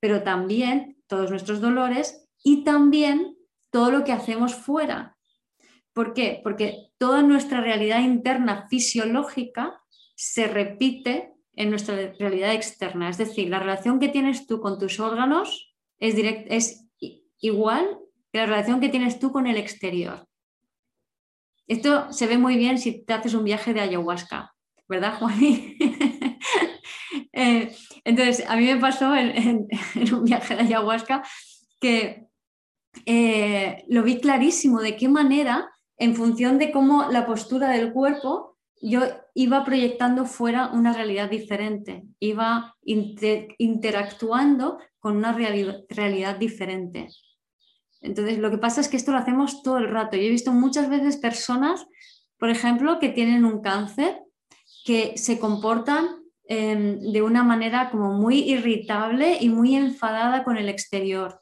[0.00, 3.36] pero también todos nuestros dolores y también
[3.70, 5.12] todo lo que hacemos fuera,
[5.92, 6.40] ¿Por qué?
[6.42, 9.80] Porque toda nuestra realidad interna fisiológica
[10.14, 13.10] se repite en nuestra realidad externa.
[13.10, 16.88] Es decir, la relación que tienes tú con tus órganos es, es
[17.38, 17.98] igual
[18.32, 20.26] que la relación que tienes tú con el exterior.
[21.66, 24.54] Esto se ve muy bien si te haces un viaje de ayahuasca,
[24.88, 25.38] ¿verdad, Juan?
[27.34, 29.68] Eh, entonces, a mí me pasó en,
[30.12, 31.22] un viaje de ayahuasca
[31.80, 32.26] que
[33.06, 38.58] eh, lo vi clarísimo de qué manera en función de cómo la postura del cuerpo,
[38.80, 39.02] yo
[39.34, 47.08] iba proyectando fuera una realidad diferente, iba interactuando con una realidad diferente.
[48.00, 50.16] Entonces, lo que pasa es que esto lo hacemos todo el rato.
[50.16, 51.86] Yo he visto muchas veces personas,
[52.36, 54.20] por ejemplo, que tienen un cáncer,
[54.84, 60.68] que se comportan em, de una manera como muy irritable y muy enfadada con el
[60.68, 61.40] exterior.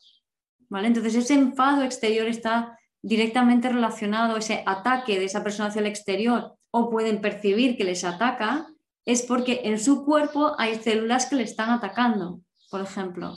[0.68, 0.88] ¿vale?
[0.88, 6.54] Entonces, ese enfado exterior está directamente relacionado ese ataque de esa persona hacia el exterior
[6.70, 8.68] o pueden percibir que les ataca,
[9.04, 12.40] es porque en su cuerpo hay células que le están atacando,
[12.70, 13.36] por ejemplo.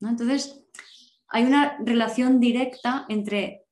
[0.00, 0.62] Entonces,
[1.28, 3.64] hay una relación directa entre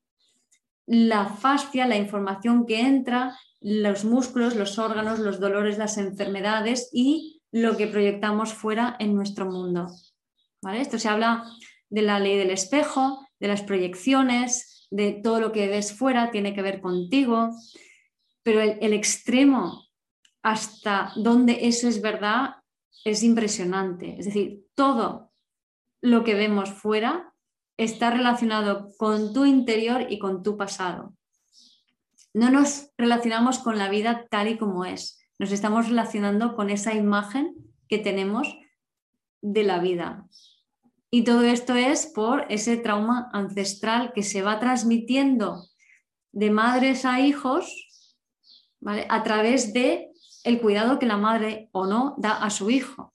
[0.89, 7.43] la fascia, la información que entra, los músculos, los órganos, los dolores, las enfermedades y
[7.53, 9.89] lo que proyectamos fuera en nuestro mundo.
[10.62, 10.80] ¿Vale?
[10.80, 11.45] Esto se habla
[11.91, 16.55] de la ley del espejo, de las proyecciones, de todo lo que ves fuera, tiene
[16.55, 17.51] que ver contigo,
[18.43, 19.86] pero el, extremo
[20.43, 22.57] hasta donde eso es verdad
[23.05, 24.16] es impresionante.
[24.18, 25.32] Es decir, todo
[26.01, 27.28] lo que vemos fuera
[27.79, 31.14] está relacionado con tu interior y con tu pasado.
[32.35, 36.93] No nos relacionamos con la vida tal y como es, nos estamos relacionando con esa
[36.93, 37.55] imagen
[37.89, 38.59] que tenemos
[39.41, 40.26] de la vida.
[41.11, 45.64] Y todo esto es por ese trauma ancestral que se va transmitiendo
[46.33, 47.72] de madres a hijos
[48.85, 50.11] a través de
[50.45, 53.14] el cuidado que la madre o no da a su hijo.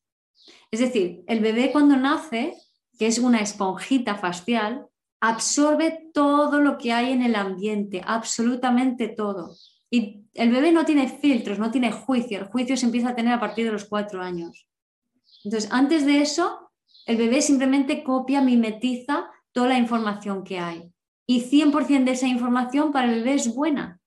[0.71, 2.55] Es decir, el bebé cuando nace,
[2.97, 4.87] que es una esponjita facial,
[5.19, 9.55] absorbe todo lo que hay en el ambiente, absolutamente todo.
[9.89, 12.39] Y el bebé no tiene filtros, no tiene juicio.
[12.39, 14.67] El juicio se empieza a tener a partir de los cuatro años.
[15.43, 16.71] Entonces, antes de eso,
[17.05, 20.91] el bebé simplemente copia, mimetiza toda la información que hay.
[21.27, 24.01] Y 100% de esa información para el bebé es buena.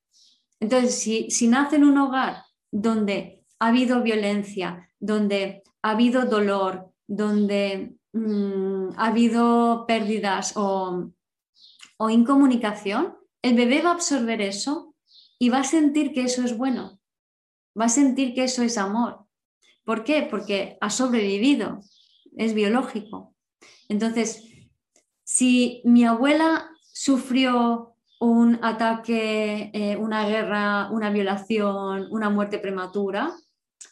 [0.61, 0.95] Entonces,
[1.29, 8.95] si, nace en un hogar donde ha habido violencia, donde ha habido dolor, donde mm,
[8.97, 11.11] ha habido pérdidas o,
[11.99, 14.95] o incomunicación, el bebé va a absorber eso
[15.39, 16.99] y va a sentir que eso es bueno,
[17.79, 19.27] va a sentir que eso es amor.
[19.85, 20.27] ¿Por qué?
[20.29, 21.81] Porque ha sobrevivido,
[22.37, 23.35] es biológico.
[23.89, 24.43] Entonces,
[25.23, 33.35] si mi abuela sufrió un ataque, eh, una guerra, una violación, una muerte prematura,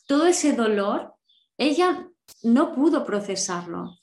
[0.06, 1.14] todo ese dolor,
[1.58, 2.08] ella
[2.42, 3.98] no pudo procesarlo.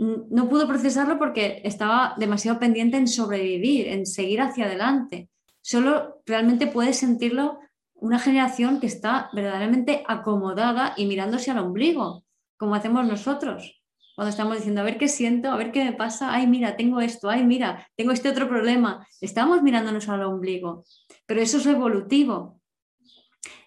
[0.00, 5.28] No pudo procesarlo porque estaba demasiado pendiente en sobrevivir, en seguir hacia adelante.
[5.60, 7.58] Solo realmente puede sentirlo
[7.94, 12.24] una generación que está verdaderamente acomodada y mirándose al ombligo,
[12.56, 13.80] como hacemos nosotros
[14.20, 17.00] cuando estamos diciendo, a ver qué siento, a ver qué me pasa, ay, mira, tengo
[17.00, 19.08] esto, ay, mira, tengo este otro problema.
[19.18, 20.84] Estamos mirándonos al ombligo,
[21.24, 22.60] pero eso es evolutivo.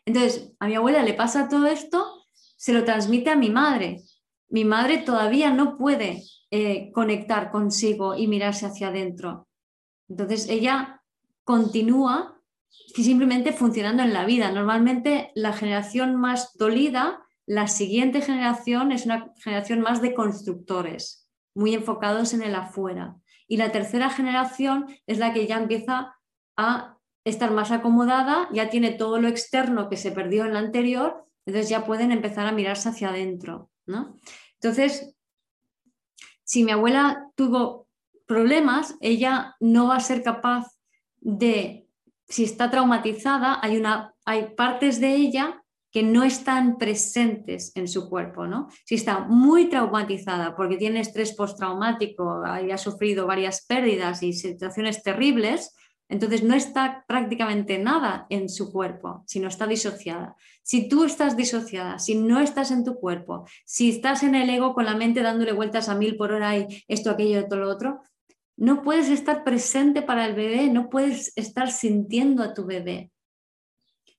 [0.05, 4.03] Entonces, a mi abuela le pasa todo esto, se lo transmite a mi madre.
[4.53, 9.47] Mi madre todavía no puede eh, conectar consigo y mirarse hacia adentro.
[10.07, 11.01] Entonces, ella
[11.43, 12.39] continúa
[12.69, 14.51] simplemente funcionando en la vida.
[14.51, 21.73] Normalmente la generación más dolida la siguiente generación es una generación más de constructores, muy
[21.73, 23.15] enfocados en el afuera.
[23.47, 26.15] Y la tercera generación es la que ya empieza
[26.57, 31.25] a estar más acomodada, ya tiene todo lo externo que se perdió en la anterior,
[31.45, 33.71] entonces ya pueden empezar a mirarse hacia adentro.
[33.85, 34.17] ¿no?
[34.63, 35.13] Entonces,
[36.45, 37.89] si mi abuela tuvo
[38.25, 40.67] problemas, ella no va a ser capaz
[41.19, 41.89] de,
[42.29, 45.61] si está traumatizada, hay, una, hay partes de ella
[45.91, 48.69] que no están presentes en su cuerpo, ¿no?
[48.85, 55.75] Si está muy traumatizada porque tiene estrés postraumático, ha sufrido varias pérdidas y situaciones terribles,
[56.09, 60.35] entonces no está prácticamente nada en su cuerpo, sino está disociada.
[60.61, 64.73] Si tú estás disociada, si no estás en tu cuerpo, si estás en el ego
[64.73, 68.01] con la mente dándole vueltas a mil por hora y esto, aquello, todo lo otro,
[68.55, 73.11] no puedes estar presente para el bebé, no puedes estar sintiendo a tu bebé.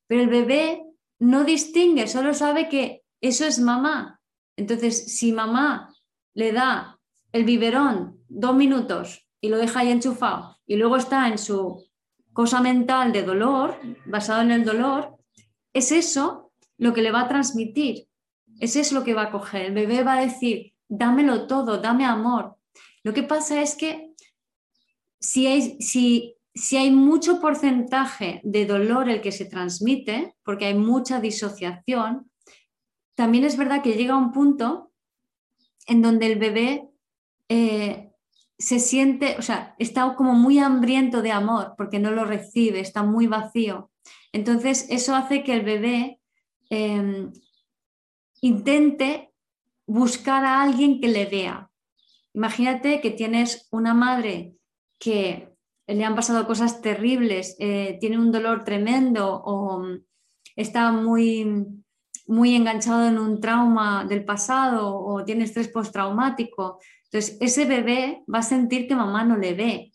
[0.06, 0.82] Pero el bebé
[1.18, 4.20] no distingue, solo sabe que eso es mamá.
[4.56, 5.94] Entonces, si mamá
[6.34, 6.98] le da
[7.32, 11.84] el biberón dos minutos y lo deja ahí enchufado y luego está en su
[12.32, 15.18] cosa mental de dolor, basado en el dolor,
[15.74, 18.08] es eso lo que le va a transmitir,
[18.58, 19.66] es eso lo que va a coger.
[19.66, 22.56] El bebé va a decir, dámelo todo, dame amor.
[23.02, 24.14] Lo que pasa es que
[25.20, 30.74] si, hay, si si hay mucho porcentaje de dolor el que se transmite, porque hay
[30.74, 32.30] mucha disociación,
[33.14, 34.92] también es verdad que llega un punto
[35.86, 36.88] en donde el bebé
[37.48, 38.13] eh,
[38.58, 43.02] se siente, o sea, está como muy hambriento de amor porque no lo recibe, está
[43.02, 43.90] muy vacío.
[44.32, 46.20] Entonces, eso hace que el bebé
[46.70, 47.32] em,
[48.40, 49.32] intente
[49.86, 51.70] buscar a alguien que le vea.
[52.32, 54.56] Imagínate que tienes una madre
[54.98, 55.54] que
[55.86, 60.04] le han pasado cosas terribles, eh, tiene un dolor tremendo o mm,
[60.56, 61.66] está muy,
[62.26, 66.80] muy enganchado en un trauma del pasado o tiene estrés postraumático.
[67.04, 69.92] Entonces, ese bebé va a sentir que mamá no le ve.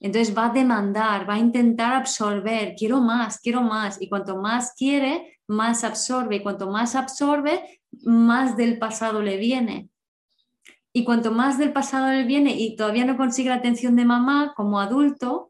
[0.00, 4.00] Entonces va a demandar, va a intentar absorber, quiero más, quiero más.
[4.00, 6.36] Y cuanto más quiere, más absorbe.
[6.36, 9.88] Y cuanto más absorbe, más del pasado le viene.
[10.92, 14.54] Y cuanto más del pasado él viene y todavía no consigue la atención de mamá
[14.56, 15.48] como adulto,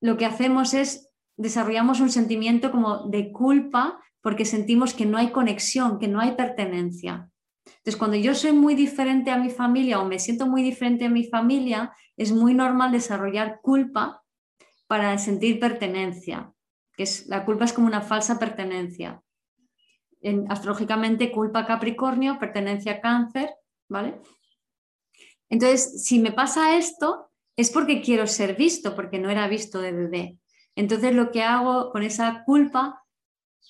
[0.00, 5.30] lo que hacemos es desarrollamos un sentimiento como de culpa porque sentimos que no hay
[5.30, 7.28] conexión, que no hay pertenencia.
[7.66, 11.10] Entonces, cuando yo soy muy diferente a mi familia o me siento muy diferente a
[11.10, 14.22] mi familia, es muy normal desarrollar culpa
[14.86, 16.52] para sentir pertenencia,
[16.96, 19.22] que la culpa es como una falsa pertenencia.
[20.20, 23.50] En, astrológicamente, culpa Capricornio, pertenencia Cáncer,
[23.88, 24.20] ¿vale?
[25.48, 29.92] Entonces, si me pasa esto, es porque quiero ser visto, porque no era visto de
[29.92, 30.38] bebé.
[30.76, 33.01] Entonces, lo que hago con esa culpa,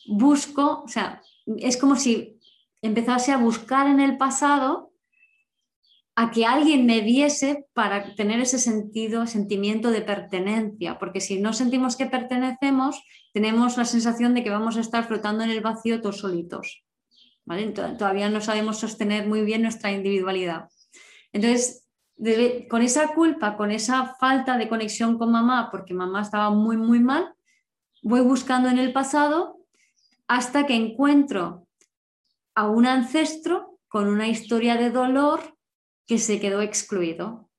[0.07, 2.40] busco, o sea, es como si
[2.82, 4.93] empezase a buscar en el pasado
[6.14, 11.53] a que alguien me viese para tener ese sentido, sentimiento de pertenencia, porque si no
[11.53, 16.03] sentimos que pertenecemos, tenemos la sensación de que vamos a estar flotando en el vacío
[16.03, 16.84] todos solitos.
[17.99, 20.68] Todavía no sabemos sostener muy bien nuestra individualidad.
[21.32, 21.88] Entonces,
[22.68, 27.01] con esa culpa, con esa falta de conexión con mamá, porque mamá estaba muy, muy
[27.01, 27.34] mal,
[28.03, 29.61] voy buscando en el pasado
[30.29, 31.66] hasta que encuentro
[32.55, 35.57] a un ancestro con una historia de dolor
[36.07, 37.51] que se quedó excluido.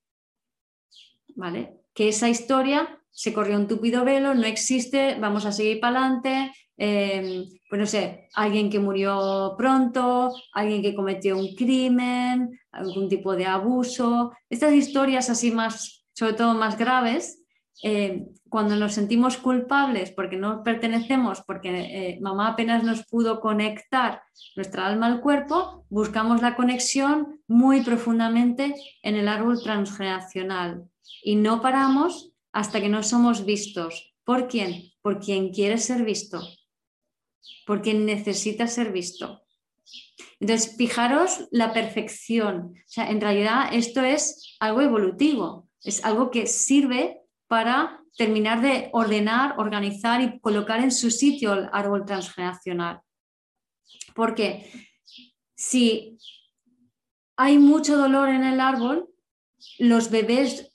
[1.35, 1.81] ¿Vale?
[1.93, 6.51] Que esa historia se corrió un tupido velo, no existe, vamos a seguir para adelante.
[6.75, 13.35] Em, pues no sé, alguien que murió pronto, alguien que cometió un crimen, algún tipo
[13.35, 14.33] de abuso.
[14.49, 17.42] Estas historias así más, sobre todo más graves,
[17.81, 24.21] eh, cuando nos sentimos culpables porque no pertenecemos, porque eh, mamá apenas nos pudo conectar
[24.55, 30.85] nuestra alma al cuerpo, buscamos la conexión muy profundamente en el árbol transgeneracional
[31.23, 34.13] y no paramos hasta que no somos vistos.
[34.23, 34.91] ¿Por quién?
[35.01, 36.41] Por quien quiere ser visto,
[37.65, 39.41] por quien necesita ser visto.
[40.39, 42.73] Entonces, fijaros la perfección.
[42.75, 47.22] O sea, en realidad esto es algo evolutivo, es algo que sirve
[47.53, 53.01] para terminar de ordenar, organizar y colocar en su sitio el árbol transgeneracional.
[54.15, 54.71] Porque
[55.55, 56.17] si
[57.37, 59.07] hay mucho dolor en el árbol,
[59.77, 60.73] los bebés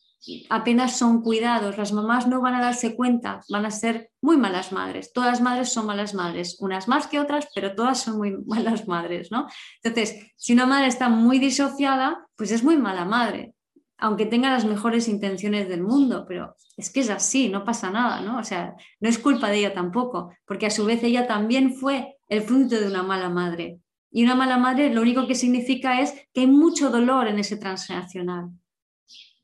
[0.51, 4.71] apenas son cuidados, las mamás no van a darse cuenta, van a ser muy malas
[4.71, 5.13] madres.
[5.13, 8.87] Todas las madres son malas madres, unas más que otras, pero todas son muy malas
[8.87, 9.49] madres, ¿no?
[9.83, 13.57] Entonces, si una madre está muy disociada, pues es muy mala madre
[13.99, 18.21] aunque tenga las mejores intenciones del mundo, pero es que es así, no pasa nada,
[18.21, 18.39] ¿no?
[18.39, 22.17] O sea, no es culpa de ella tampoco, porque a su vez ella también fue
[22.29, 23.81] el fruto de una mala madre.
[24.11, 27.57] Y una mala madre lo único que significa es que hay mucho dolor en ese
[27.57, 28.51] transgeneracional,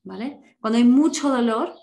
[0.04, 0.56] ¿vale?
[0.60, 1.74] Cuando hay mucho dolor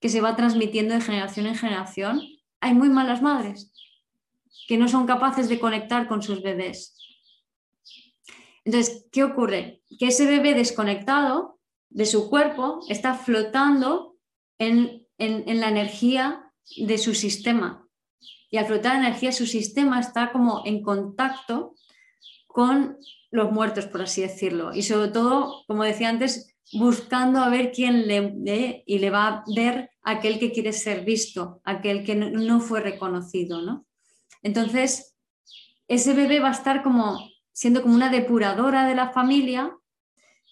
[0.00, 2.22] que se va transmitiendo de generación en generación,
[2.60, 3.70] hay muy malas madres
[4.66, 6.96] que no son capaces de conectar con sus bebés.
[8.64, 9.82] Entonces, ¿qué ocurre?
[9.98, 11.58] Que ese bebé desconectado
[11.94, 14.16] de su cuerpo está flotando
[14.58, 17.88] en, la energía de su sistema.
[18.50, 21.74] Y al flotar la energía su sistema está como en contacto
[22.46, 22.98] con
[23.30, 24.74] los muertos, por así decirlo.
[24.74, 29.28] Y sobre todo, como decía antes, buscando a ver quién le ve y le va
[29.28, 33.62] a ver aquel que quiere ser visto, aquel que no, fue reconocido.
[33.62, 33.86] ¿no?
[34.42, 35.16] Entonces,
[35.86, 37.20] ese bebé va a estar como
[37.52, 39.76] siendo como una depuradora de la familia,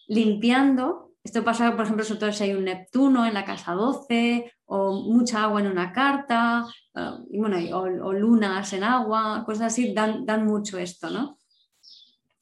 [0.06, 5.44] limpiando esto pasa, por ejemplo, si hay un Neptuno en la casa 12 o mucha
[5.44, 10.44] agua en una carta, eh, y bueno, o, lunas en agua, cosas así, dan, dan
[10.44, 11.38] mucho esto, ¿no?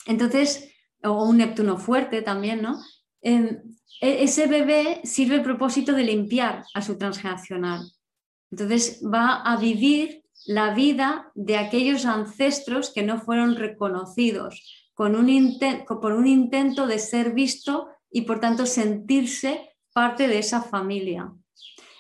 [0.07, 0.73] Entonces,
[1.03, 2.81] o un Neptuno fuerte también, ¿no?
[3.21, 3.61] Em,
[4.01, 7.83] e, ese bebé sirve el propósito de limpiar a su transgeneracional.
[8.51, 15.59] Entonces va a vivir la vida de aquellos ancestros que no fueron reconocidos, con un
[16.01, 21.33] por un intento de ser visto y por tanto sentirse parte de esa familia.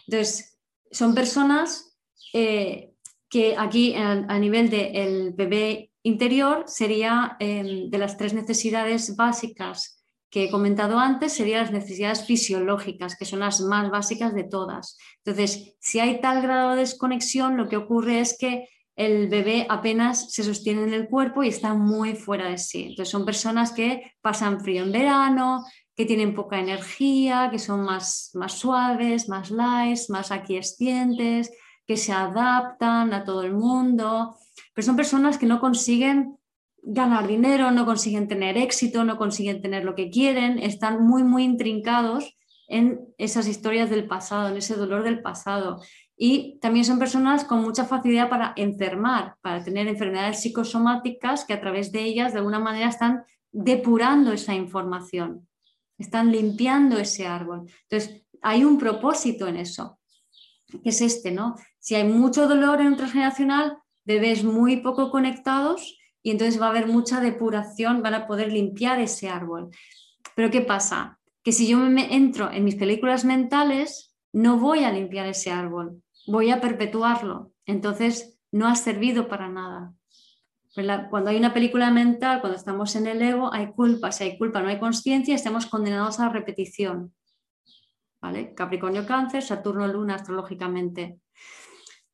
[0.06, 0.58] Entonces,
[0.90, 1.96] son personas
[2.32, 2.92] eh,
[3.28, 10.44] que aquí a, nivel del bebé interior sería em, de las tres necesidades básicas que
[10.44, 14.96] he comentado antes, serían las necesidades fisiológicas, que son las más básicas de todas.
[15.24, 20.32] Entonces, si hay tal grado de desconexión, lo que ocurre es que el bebé apenas
[20.32, 22.88] se sostiene en el cuerpo y está muy fuera de sí.
[22.90, 25.64] Entonces, son personas que pasan frío en verano,
[26.00, 31.52] que tienen poca energía, que son más, más suaves, más light, más aquiescientes,
[31.86, 34.34] que se adaptan a todo el mundo,
[34.74, 36.38] pero son personas que no consiguen
[36.82, 41.44] ganar dinero, no consiguen tener éxito, no consiguen tener lo que quieren, están muy, muy
[41.44, 42.34] intrincados
[42.66, 45.82] en esas historias del pasado, en ese dolor del pasado.
[46.16, 51.60] Y también son personas con mucha facilidad para enfermar, para tener enfermedades psicosomáticas que a
[51.60, 53.22] través de ellas de alguna manera están
[53.52, 55.46] depurando esa información
[56.02, 57.70] están limpiando ese árbol.
[57.88, 59.98] Entonces, hay un propósito en eso,
[60.82, 61.56] que es este, ¿no?
[61.78, 66.70] Si hay mucho dolor en un transgeneracional, bebés muy poco conectados y entonces va a
[66.70, 69.70] haber mucha depuración, van a poder limpiar ese árbol.
[70.34, 71.18] Pero ¿qué pasa?
[71.42, 76.02] Que si yo me entro en mis películas mentales, no voy a limpiar ese árbol,
[76.26, 77.52] voy a perpetuarlo.
[77.66, 79.94] Entonces, no ha servido para nada.
[80.72, 84.12] Cuando hay una película mental, cuando estamos en el ego, hay culpa.
[84.12, 87.12] Si hay culpa, no hay conciencia, estamos condenados a la repetición.
[88.54, 91.18] Capricornio, Cáncer, Saturno, Luna, astrológicamente.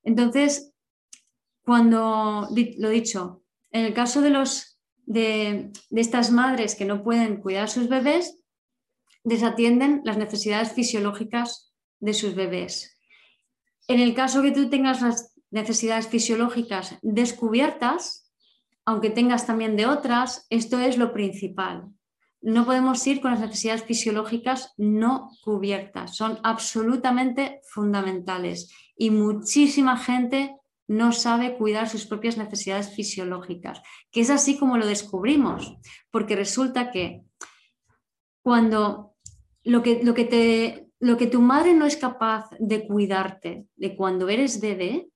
[0.03, 0.73] Entonces,
[1.63, 2.49] cuando,
[2.79, 3.43] lo dicho,
[3.73, 8.39] en el caso de, los, de estas madres que no pueden cuidar a sus bebés,
[9.25, 12.97] desatienden las necesidades fisiológicas de sus bebés.
[13.89, 18.26] En el caso que tú tengas las necesidades fisiológicas descubiertas,
[18.87, 21.89] aunque tengas también de otras, esto es lo principal.
[22.41, 30.57] No podemos ir con las necesidades fisiológicas no cubiertas, son absolutamente fundamentales y muchísima gente
[30.89, 33.83] no sabe cuidar sus propias necesidades fisiológicas,
[34.13, 35.77] que es así como lo descubrimos,
[36.13, 37.23] porque resulta que
[38.41, 39.17] cuando
[39.65, 43.97] lo que, lo que, te, lo que tu madre no es capaz de cuidarte de
[43.97, 45.09] cuando eres bebé,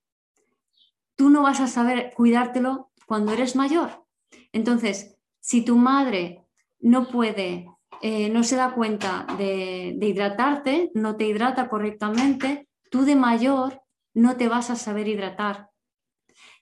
[1.14, 4.06] tú no vas a saber cuidártelo cuando eres mayor.
[4.52, 6.46] Entonces, si tu madre
[6.78, 7.66] no puede,
[8.02, 13.82] eh, no se da cuenta de, de hidratarte, no te hidrata correctamente, tú de mayor
[14.14, 15.70] no te vas a saber hidratar.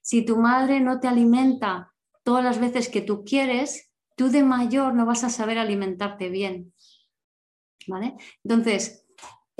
[0.00, 1.92] Si tu madre no te alimenta
[2.22, 6.72] todas las veces que tú quieres, tú de mayor no vas a saber alimentarte bien.
[7.86, 8.16] ¿Vale?
[8.42, 9.06] Entonces,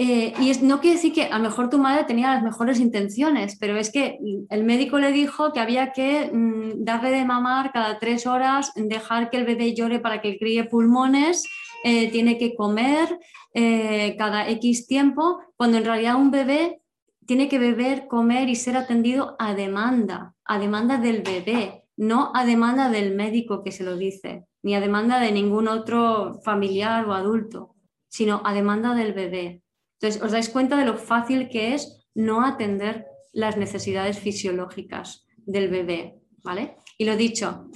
[0.00, 3.56] eh, y no quiere decir que a lo mejor tu madre tenía las mejores intenciones,
[3.58, 7.98] pero es que el médico le dijo que había que mm, darle de mamar cada
[7.98, 11.44] tres horas, dejar que el bebé llore para que críe pulmones,
[11.82, 13.18] eh, tiene que comer
[13.54, 16.80] eh, cada X tiempo, cuando en realidad un bebé
[17.26, 22.44] tiene que beber, comer y ser atendido a demanda, a demanda del bebé, no a
[22.46, 27.14] demanda del médico que se lo dice, ni a demanda de ningún otro familiar o
[27.14, 27.74] adulto,
[28.08, 29.62] sino a demanda del bebé.
[30.00, 35.68] Entonces, os dais cuenta de lo fácil que es no atender las necesidades fisiológicas del
[35.68, 36.76] bebé, ¿vale?
[36.98, 37.68] Y lo dicho,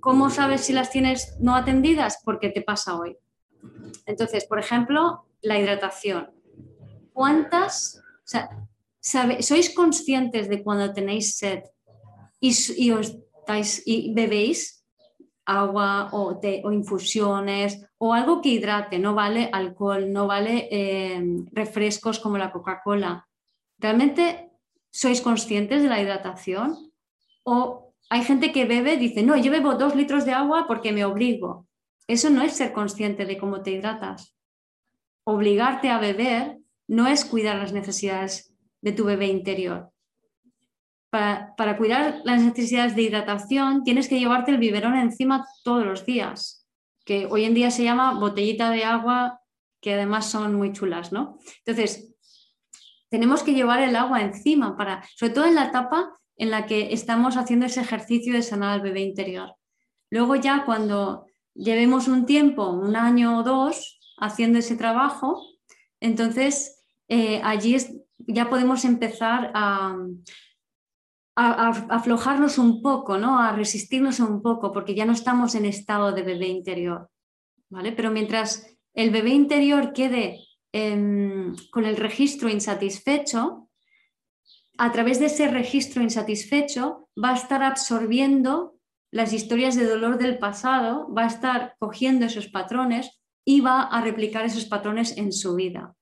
[0.00, 2.20] ¿cómo sabes si las tienes no atendidas?
[2.24, 3.16] Porque te pasa hoy.
[4.04, 6.30] Entonces, por ejemplo, la hidratación.
[7.12, 8.50] ¿Cuántas, o sea,
[9.00, 11.60] sois conscientes de cuando tenéis sed
[12.40, 13.16] y, os
[13.84, 14.75] y bebéis
[15.46, 21.22] agua o, o, infusiones o algo que hidrate, no vale alcohol, no vale eh,
[21.52, 23.26] refrescos como la Coca-Cola.
[23.78, 24.50] ¿Realmente
[24.90, 26.92] sois conscientes de la hidratación?
[27.44, 31.04] ¿O hay gente que bebe, dice, no, yo bebo dos litros de agua porque me
[31.04, 31.66] obligo?
[32.08, 34.36] Eso no es ser consciente de cómo te hidratas.
[35.24, 39.90] Obligarte a beber no es cuidar las necesidades de tu bebé interior
[41.56, 46.66] para, cuidar las necesidades de hidratación tienes que llevarte el biberón encima todos los días,
[47.04, 49.40] que hoy en día se llama botellita de agua,
[49.80, 51.38] que además son muy chulas, ¿no?
[51.64, 52.14] Entonces,
[53.08, 56.92] tenemos que llevar el agua encima para, sobre todo en la etapa en la que
[56.92, 59.54] estamos haciendo ese ejercicio de sanar al bebé interior.
[60.10, 65.40] Luego ya cuando llevemos un tiempo, un año o dos, haciendo ese trabajo,
[66.00, 67.76] entonces eh, allí
[68.18, 69.96] ya podemos empezar a,
[71.36, 73.38] a, aflojarnos un poco, ¿no?
[73.38, 77.10] a resistirnos un poco, porque ya no estamos en estado de bebé interior.
[77.68, 77.92] ¿vale?
[77.92, 80.40] Pero mientras el bebé interior quede
[80.72, 83.68] em, con el registro insatisfecho,
[84.78, 88.74] a través de ese registro insatisfecho va a estar absorbiendo
[89.10, 94.00] las historias de dolor del pasado, va a estar cogiendo esos patrones y va a
[94.02, 95.94] replicar esos patrones en su vida.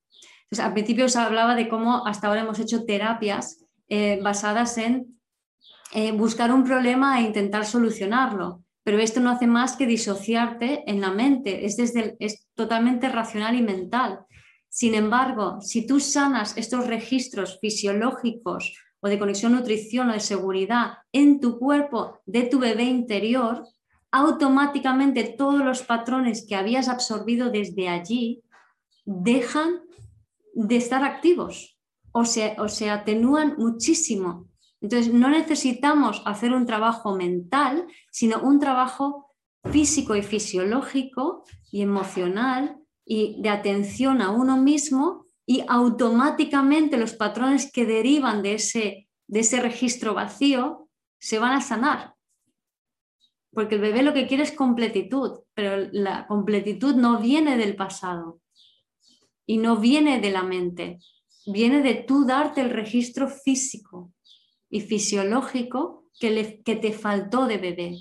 [0.43, 5.14] Entonces, al principio os hablaba de cómo hasta ahora hemos hecho terapias eh, basadas en
[5.95, 8.61] eh, buscar un problema e intentar solucionarlo.
[8.83, 13.55] Pero esto no hace más que disociarte en la mente, es, desde es totalmente racional
[13.55, 14.19] y mental.
[14.67, 20.97] Sin embargo, si tú sanas estos registros fisiológicos o de conexión nutrición o de seguridad
[21.13, 23.65] en tu cuerpo de tu bebé interior,
[24.11, 28.43] automáticamente todos los patrones que habías absorbido desde allí
[29.05, 29.79] dejan
[30.53, 31.79] de estar activos
[32.11, 32.23] o
[32.57, 34.49] o se atenúan muchísimo.
[34.81, 39.35] Entonces, no necesitamos hacer un trabajo mental, sino un trabajo
[39.71, 47.71] físico y fisiológico y emocional y de atención a uno mismo y automáticamente los patrones
[47.71, 52.13] que derivan de ese, de ese registro vacío se van a sanar.
[53.53, 58.41] porque el bebé lo que quiere es completitud, pero la completitud no viene del pasado
[59.45, 60.99] y no viene de la mente,
[61.45, 64.11] viene de tú darte el registro físico
[64.69, 67.97] y fisiológico que, te faltó de bebé.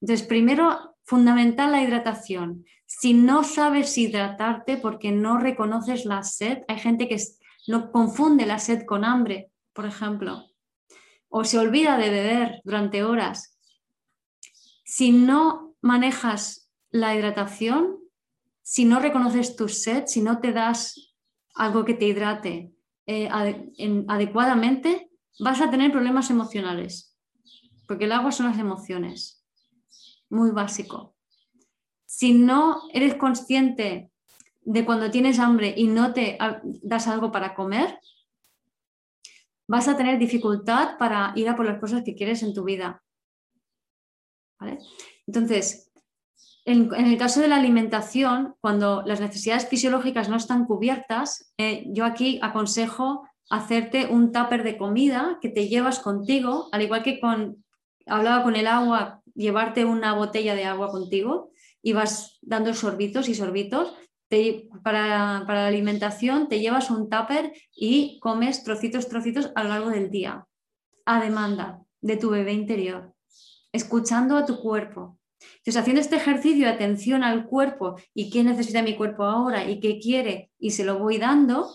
[0.00, 2.64] Entonces, primero, fundamental la hidratación.
[2.86, 7.20] Si no sabes hidratarte porque no reconoces la sed, hay gente que
[7.66, 10.44] no confunde la sed con hambre, por ejemplo,
[11.28, 13.58] o se olvida de beber durante horas.
[14.84, 17.98] Si no manejas la hidratación,
[18.62, 21.14] si no reconoces tu sed, si no te das
[21.54, 22.72] algo que te hidrate
[23.06, 23.28] eh,
[24.08, 27.16] adecuadamente, vas a tener problemas emocionales,
[27.86, 29.44] porque el agua son las emociones,
[30.28, 31.16] muy básico.
[32.06, 34.10] Si no eres consciente
[34.60, 36.38] de cuando tienes hambre y no te
[36.82, 37.98] das algo para comer,
[39.66, 43.02] vas a tener dificultad para ir a por las cosas que quieres en tu vida.
[45.26, 45.92] Entonces,
[46.64, 52.04] en, el caso de la alimentación, cuando las necesidades fisiológicas no están cubiertas, eh, yo
[52.04, 57.62] aquí aconsejo hacerte un tupper de comida que te llevas contigo, al igual que con,
[58.06, 61.50] hablaba con el agua, llevarte una botella de agua contigo
[61.82, 63.94] y vas dando sorbitos y sorbitos.
[64.82, 69.90] para, para, la alimentación te llevas un tupper y comes trocitos, trocitos a lo largo
[69.90, 70.46] del día,
[71.04, 73.12] a demanda de tu bebé interior,
[73.70, 75.18] escuchando a tu cuerpo,
[75.56, 79.80] entonces, haciendo este ejercicio de atención al cuerpo y qué necesita mi cuerpo ahora y
[79.80, 81.68] qué quiere, y se lo voy dando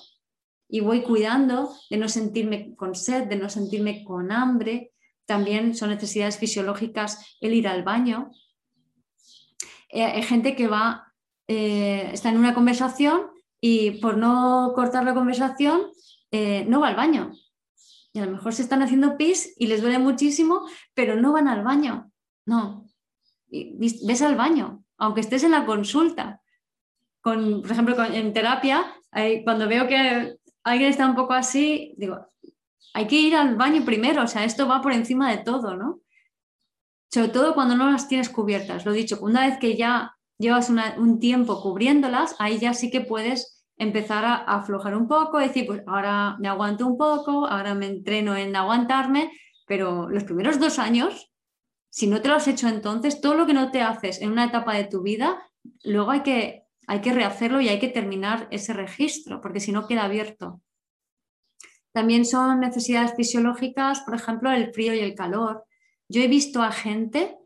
[0.70, 4.92] y voy cuidando de no sentirme con sed, de no sentirme con hambre,
[5.28, 8.32] también son necesidades fisiológicas el ir al baño.
[9.90, 11.14] Eh, hay gente que va,
[11.48, 13.28] eh, está en una conversación
[13.62, 15.82] y por no cortar la conversación
[16.32, 17.32] eh, no va al baño.
[18.14, 21.48] Y a lo mejor se están haciendo pis y les duele muchísimo, pero no van
[21.48, 22.12] al baño.
[22.46, 22.88] No,
[23.50, 26.42] ves al baño, aunque estés en la consulta.
[27.22, 28.86] Con, por ejemplo, en terapia,
[29.44, 30.37] cuando veo que
[30.68, 32.28] alguien está un poco así, digo,
[32.94, 36.02] hay que ir al baño primero, o sea, esto va por encima de todo, ¿no?
[37.12, 38.86] Sobre todo cuando no las tienes cubiertas.
[38.86, 43.66] Lo dicho, una vez que ya llevas un tiempo cubriéndolas, ahí ya sí que puedes
[43.78, 47.88] empezar a, a, aflojar un poco, decir, pues ahora me aguanto un poco, ahora me
[47.88, 49.32] entreno en aguantarme,
[49.68, 51.32] pero los primeros dos años
[51.98, 54.46] si no te lo has hecho entonces, todo lo que no te haces en una
[54.46, 55.42] etapa de tu vida,
[55.84, 59.88] luego hay que, hay que rehacerlo y hay que terminar ese registro, porque si no
[59.88, 60.62] queda abierto.
[61.92, 65.66] También son necesidades fisiológicas, por ejemplo, el frío y el calor.
[66.10, 67.38] Yo he visto a gente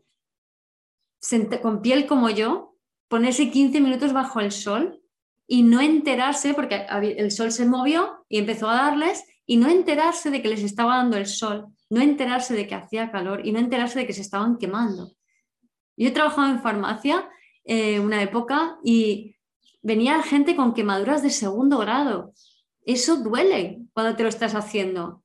[1.60, 2.76] con piel como yo
[3.08, 5.02] ponerse 15 minutos bajo el sol
[5.46, 10.30] y no enterarse, porque el sol se movió y empezó a darles, y no enterarse
[10.30, 13.58] de que les estaba dando el sol no enterarse de que hacía calor y no
[13.58, 15.12] enterarse de que se estaban quemando.
[15.94, 17.28] Yo he trabajado en farmacia
[17.64, 19.36] eh, una época y
[19.82, 22.32] venía gente con quemaduras de segundo grado.
[22.84, 25.22] Eso duele cuando te lo estás haciendo.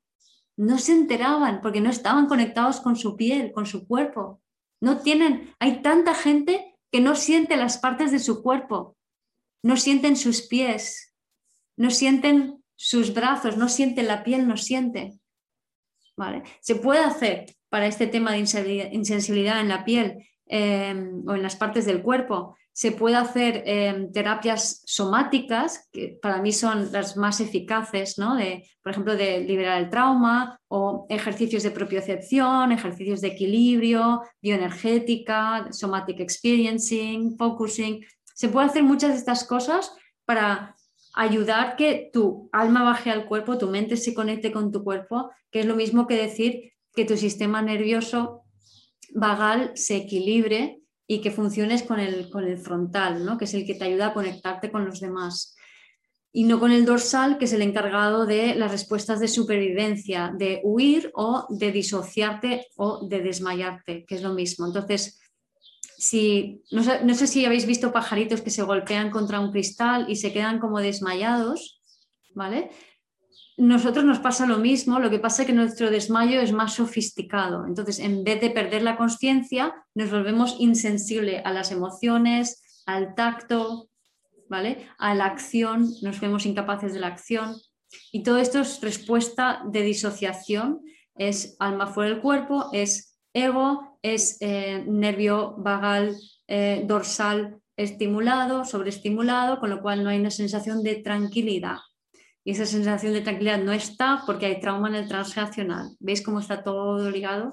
[0.56, 4.42] No se enteraban porque no estaban conectados con su piel, con su cuerpo.
[4.80, 8.96] No tienen, hay tanta gente que no siente las partes de su cuerpo,
[9.64, 11.16] no sienten sus pies,
[11.76, 15.20] no sienten sus brazos, no sienten la piel, no siente.
[16.62, 18.40] Se puede hacer para este tema de
[18.92, 24.12] insensibilidad en la piel em, o en las partes del cuerpo, se puede hacer em,
[24.12, 29.89] terapias somáticas, que para mí son las más eficaces, de, por ejemplo, de liberar el
[29.89, 38.06] trauma o ejercicios de propiocepción, ejercicios de equilibrio, bioenergética, somatic experiencing, focusing.
[38.36, 39.91] Se puede hacer muchas de estas cosas
[40.26, 40.76] para
[41.16, 45.62] ayudar que tu alma baje al cuerpo, tu mente se conecte con tu cuerpo, que
[45.62, 48.43] es lo mismo que decir que tu sistema nervioso
[49.14, 53.38] vagal se equilibre y que funciones con el, con el frontal, ¿no?
[53.38, 55.55] que es el que te ayuda a conectarte con los demás.
[56.34, 60.62] Y no con el dorsal, que es el encargado de las respuestas de supervivencia, de
[60.64, 64.68] huir o de disociarte o de desmayarte, que es lo mismo.
[64.68, 65.20] Entonces,
[65.97, 70.32] si, no sé, si habéis visto pajaritos que se golpean contra un cristal y se
[70.32, 71.82] quedan como desmayados,
[72.36, 72.70] ¿vale?
[73.58, 77.66] Nosotros nos pasa lo mismo, lo que pasa es que nuestro desmayo es más sofisticado.
[77.66, 83.89] Entonces, en vez de perder la conciencia, nos volvemos insensibles a las emociones, al tacto,
[84.47, 84.88] ¿vale?
[84.99, 87.55] A la acción, nos vemos incapaces de la acción.
[88.12, 90.82] Y todo esto es respuesta de disociación,
[91.16, 96.16] es alma fuera del cuerpo, es ego, es eh, nervio vagal
[96.47, 101.78] eh, dorsal estimulado, sobreestimulado, con lo cual no hay una sensación de tranquilidad.
[102.48, 105.98] Y esa sensación de tranquilidad no está porque hay trauma en el transgeneracional.
[106.00, 107.52] ¿Veis cómo está todo ligado?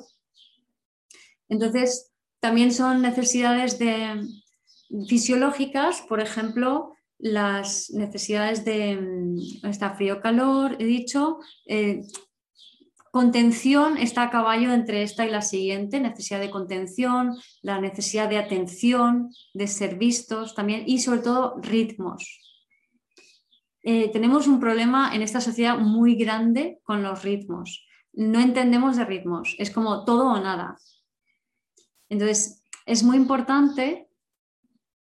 [1.49, 4.23] Entonces, también son necesidades de,
[5.09, 12.03] fisiológicas, por ejemplo, las necesidades de mm, está frío-calor, he dicho, eh,
[13.11, 18.39] contención está a caballo entre esta y la siguiente, necesidad de contención, la necesidad de
[18.39, 22.44] atención, de ser vistos también y sobre todo ritmos.
[23.87, 27.87] Eh, tenemos un problema en esta sociedad muy grande con los ritmos.
[28.15, 30.79] No entendemos de ritmos, es como todo o nada.
[32.09, 34.09] Entonces, es muy importante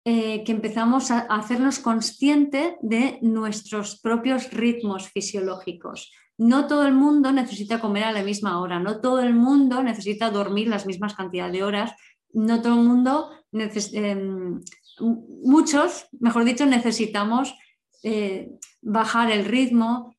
[0.06, 6.14] eh, que empezamos a, hacernos conscientes de nuestros propios ritmos fisiológicos.
[6.38, 10.32] No todo el mundo necesita comer a la misma hora, no todo el mundo necesita
[10.32, 11.92] dormir las mismas cantidades de horas,
[12.32, 14.62] no todo el mundo, em,
[15.44, 17.56] muchos, mejor dicho, necesitamos
[18.04, 20.16] eh, bajar el ritmo,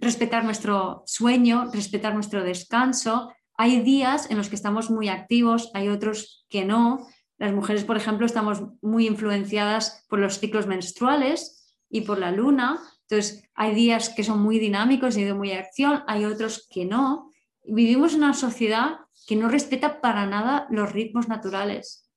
[0.00, 3.32] respetar nuestro sueño, respetar nuestro descanso.
[3.54, 7.06] Hay días en los que estamos muy activos, hay otros que no.
[7.36, 12.80] Las mujeres, por ejemplo, estamos muy influenciadas por los ciclos menstruales y por la luna.
[13.02, 17.30] Entonces, hay días que son muy dinámicos y de muy acción, hay otros que no.
[17.64, 22.10] Vivimos en una sociedad que no respeta para nada los ritmos naturales.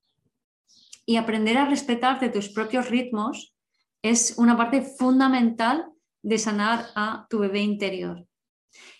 [1.05, 3.55] Y aprender a respetarte tus propios ritmos
[4.01, 5.91] es una parte fundamental
[6.23, 8.25] de sanar a tu bebé interior.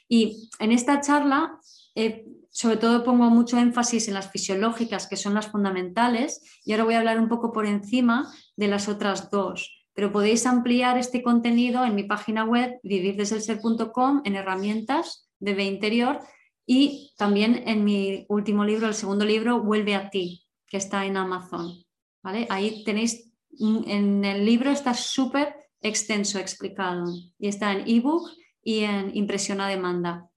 [0.07, 1.59] Y en esta charla
[1.95, 6.83] eh, sobre todo pongo mucho énfasis en las fisiológicas, que son las fundamentales, y ahora
[6.83, 9.87] voy a hablar un poco por encima de las otras dos.
[9.93, 16.19] Pero podéis ampliar este contenido en mi página web vivirdeselser.com en herramientas de bebé interior
[16.65, 21.17] y también en mi último libro, el segundo libro, Vuelve a ti, que está en
[21.17, 21.83] Amazon.
[22.21, 22.47] ¿vale?
[22.49, 27.05] Ahí tenéis, en el libro está súper extenso explicado
[27.37, 28.29] y está en ebook
[28.63, 30.29] y en impresión a demanda.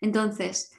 [0.00, 0.72] Entonces,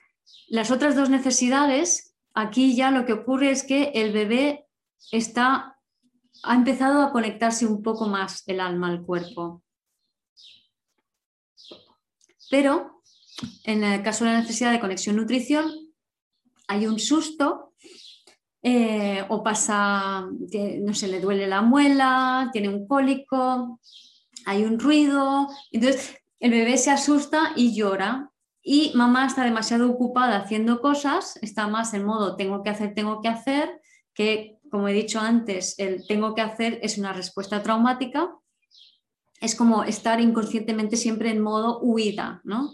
[0.48, 4.68] las otras dos necesidades, aquí ya lo que ocurre es que el bebé
[5.12, 5.78] está,
[6.44, 9.64] ha empezado a conectarse un poco más el alma al cuerpo.
[12.50, 13.04] Pero
[13.64, 15.70] en el caso de la necesidad de conexión-nutrición,
[16.68, 17.67] hay un susto
[18.62, 20.28] eh, o pasa,
[20.82, 23.80] no se le duele la muela, tiene un cólico,
[24.46, 28.32] hay un ruido, entonces el bebé se asusta y llora
[28.62, 33.22] y mamá está demasiado ocupada haciendo cosas, está más en modo tengo que hacer, tengo
[33.22, 33.82] que hacer,
[34.14, 38.30] que como he dicho antes, el tengo que hacer es una respuesta traumática,
[39.40, 42.74] es como estar inconscientemente siempre en modo huida, ¿no?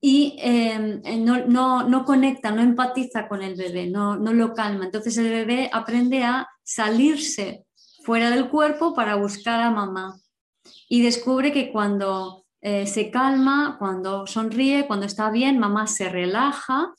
[0.00, 4.84] Y em, no, conecta, no empatiza con el bebé, no, no lo calma.
[4.84, 7.64] Entonces el bebé aprende a salirse
[8.04, 10.20] fuera del cuerpo para buscar a mamá
[10.88, 16.94] y descubre que cuando eh, se calma, cuando sonríe, cuando está bien, mamá se relaja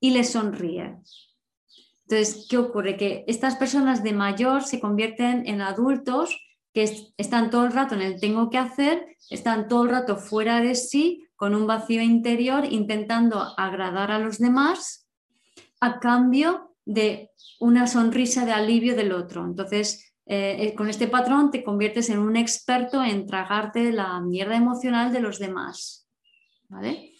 [0.00, 0.96] y le sonríe.
[2.06, 2.96] Entonces, ¿qué ocurre?
[2.96, 6.38] Que estas personas de mayor se convierten en adultos
[6.74, 10.60] que están todo el rato en el tengo que hacer, están todo el rato fuera
[10.60, 15.06] de sí, con un vacío interior, intentando agradar a los demás
[15.78, 19.44] a cambio de una sonrisa de alivio del otro.
[19.44, 24.56] Entonces, eh, eh, con este patrón te conviertes en un experto en tragarte la mierda
[24.56, 26.08] emocional de los demás.
[26.70, 27.12] ¿Vale?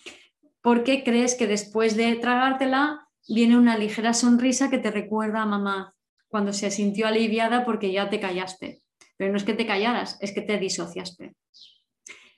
[0.62, 5.92] Porque crees que después de tragártela viene una ligera sonrisa que te recuerda a mamá
[6.28, 8.80] cuando se sintió aliviada porque ya te callaste.
[9.18, 11.36] Pero no es que te callaras, es que te disociaste.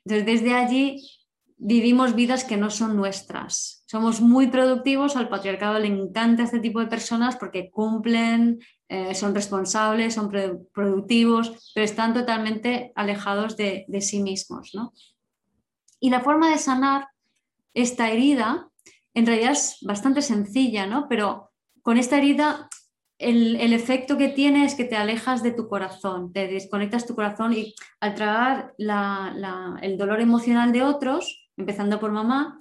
[0.04, 1.00] Entonces, desde allí
[1.58, 3.82] vivimos vidas que no son nuestras.
[3.86, 9.34] Somos muy productivos, al patriarcado le encanta este tipo de personas porque cumplen, eh, son
[9.34, 10.30] responsables, son
[10.72, 14.72] productivos, pero están totalmente alejados de, sí mismos.
[15.98, 17.08] Y la forma de sanar
[17.74, 18.70] esta herida
[19.14, 21.08] en realidad es bastante sencilla, ¿no?
[21.08, 21.50] pero
[21.82, 22.68] con esta herida
[23.18, 27.54] el, efecto que tiene es que te alejas de tu corazón, te desconectas tu corazón
[27.54, 32.58] y al tragar el dolor emocional de otros, empezando por mamá,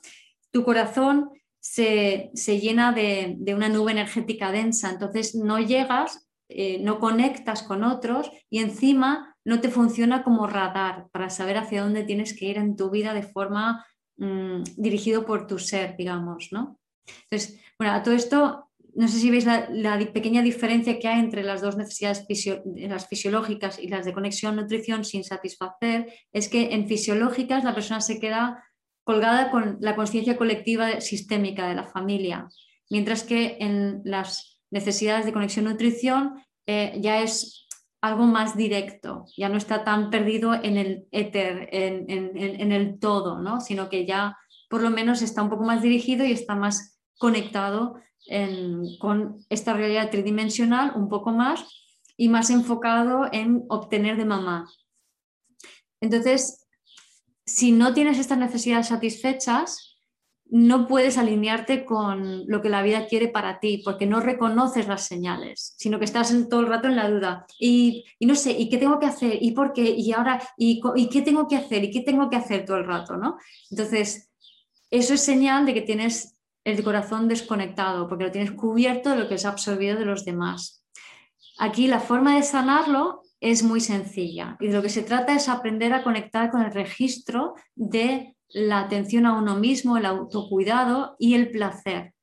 [0.51, 2.31] tu corazón se,
[2.61, 8.59] llena de, una nube energética densa, entonces no llegas, eh, no conectas con otros y
[8.59, 12.91] encima no te funciona como radar para saber hacia dónde tienes que ir en tu
[12.91, 13.85] vida de forma
[14.17, 16.79] mm, dirigido por tu ser, digamos, ¿no?
[17.23, 21.43] Entonces, bueno, a todo esto, no sé si veis la, pequeña diferencia que hay entre
[21.43, 22.25] las dos necesidades
[22.65, 28.01] las fisiológicas y las de conexión, nutrición sin satisfacer, es que en fisiológicas la persona
[28.01, 28.63] se queda
[29.05, 32.49] colgada con la conciencia colectiva sistémica de la familia,
[32.89, 37.67] mientras que en las necesidades de conexión-nutrición eh, ya es
[38.01, 43.61] algo más directo, ya no está tan perdido en el éter, en, el todo, ¿no?
[43.61, 44.37] sino que ya
[44.69, 47.95] por lo menos está un poco más dirigido y está más conectado
[48.99, 51.63] con esta realidad tridimensional un poco más
[52.17, 54.67] y más enfocado en obtener de mamá.
[56.01, 56.64] Entonces,
[57.45, 59.95] si no tienes estas necesidades satisfechas,
[60.47, 65.07] no puedes alinearte con lo que la vida quiere para ti, porque no reconoces las
[65.07, 67.45] señales, sino que estás todo el rato en la duda.
[67.59, 69.37] Y, no sé, ¿y qué tengo que hacer?
[69.41, 69.83] ¿Y por qué?
[69.83, 70.41] ¿Y ahora?
[70.57, 71.83] ¿Y, ¿Y, qué tengo que hacer?
[71.83, 73.17] ¿Y qué tengo que hacer todo el rato?
[73.17, 73.37] ¿no?
[73.71, 74.31] Entonces,
[74.91, 79.27] eso es señal de que tienes el corazón desconectado, porque lo tienes cubierto de lo
[79.27, 80.83] que es absorbido de los demás.
[81.57, 85.49] Aquí la forma de sanarlo es muy sencilla y de lo que se trata es
[85.49, 91.33] aprender a conectar con el registro de la atención a uno mismo, el autocuidado y
[91.35, 92.13] el placer.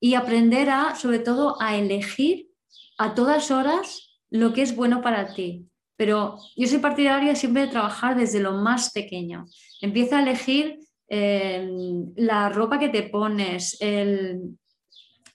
[0.00, 2.48] Y aprender a, sobre todo, a elegir
[2.98, 5.66] a todas horas lo que es bueno para ti.
[5.96, 9.44] Pero yo soy partidaria siempre de trabajar desde lo más pequeño.
[9.80, 11.68] Empieza a elegir eh,
[12.16, 13.76] la ropa que te pones,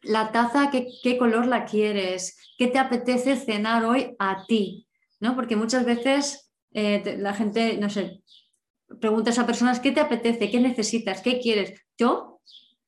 [0.07, 4.87] la taza, qué, color la quieres, qué te apetece cenar hoy a ti,
[5.19, 5.35] ¿no?
[5.35, 8.21] Porque muchas veces eh, la gente, no sé,
[8.99, 11.81] preguntas a personas qué te apetece, qué necesitas, qué quieres.
[11.97, 12.41] ¿Yo?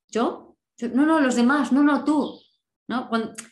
[0.08, 0.58] ¿Yo?
[0.94, 2.40] No, no, los demás, no, no, tú.
[2.88, 3.08] ¿no?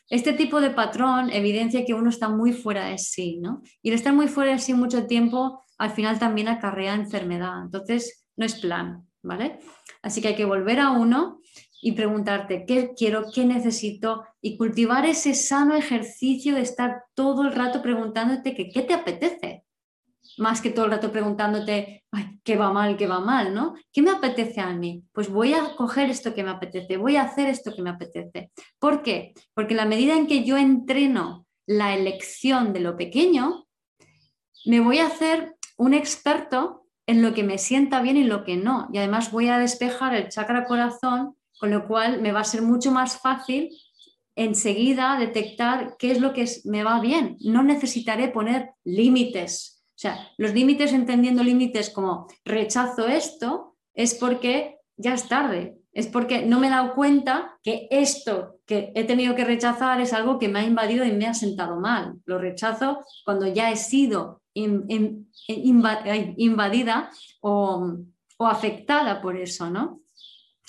[0.09, 3.61] este tipo de patrón evidencia que uno está muy fuera de sí, ¿no?
[3.83, 7.61] Y el estar muy fuera de sí mucho tiempo al final también acarrea enfermedad.
[7.63, 9.59] Entonces, no es plan, ¿vale?
[10.01, 11.39] Así que hay que volver a uno
[11.87, 17.53] y preguntarte qué quiero, qué necesito y cultivar ese sano ejercicio de estar todo el
[17.53, 19.63] rato preguntándote qué te apetece,
[20.37, 22.03] más que todo el rato preguntándote,
[22.43, 23.75] ¿qué va mal, qué va mal, ¿no?
[23.93, 25.05] ¿Qué me apetece a mí?
[25.13, 28.51] Pues voy a coger esto que me apetece, voy a hacer esto que me apetece.
[28.79, 29.33] ¿Por qué?
[29.53, 33.65] Porque la medida en que yo entreno la elección de lo pequeño,
[34.65, 38.57] me voy a hacer un experto en lo que me sienta bien y lo que
[38.57, 38.89] no.
[38.91, 42.61] Y además voy a despejar el chakra corazón, con lo cual me va a ser
[42.61, 43.69] mucho más fácil
[44.35, 47.37] enseguida detectar qué es lo que me va bien.
[47.41, 54.77] No necesitaré poner límites o sea, los límites, entendiendo límites como rechazo esto, es porque
[54.95, 59.33] ya es tarde, es porque no me he dado cuenta que esto que he tenido
[59.33, 62.13] que rechazar es algo que me ha invadido y me ha sentado mal.
[62.25, 64.43] Lo rechazo cuando ya he sido
[66.37, 67.09] invadida
[67.41, 67.97] o,
[68.37, 70.01] o afectada por eso, ¿no?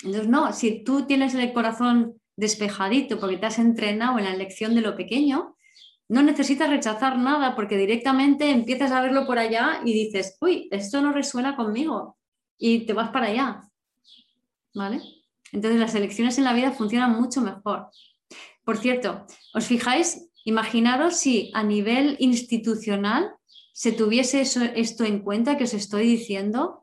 [0.03, 4.75] Entonces, no, si tú tienes el corazón despejadito porque te has entrenado en la elección
[4.75, 5.55] de lo pequeño,
[6.07, 11.01] no necesitas rechazar nada porque directamente empiezas a verlo por allá y dices, uy, esto
[11.01, 12.17] no resuena conmigo
[12.57, 13.61] y te vas para allá.
[14.73, 15.01] ¿Vale?
[15.51, 17.89] Entonces las elecciones en la vida funcionan mucho mejor.
[18.63, 20.29] Por cierto, ¿os fijáis?
[20.45, 23.33] Imaginaros si a nivel institucional
[23.73, 26.78] se tuviese esto en cuenta que os estoy diciendo,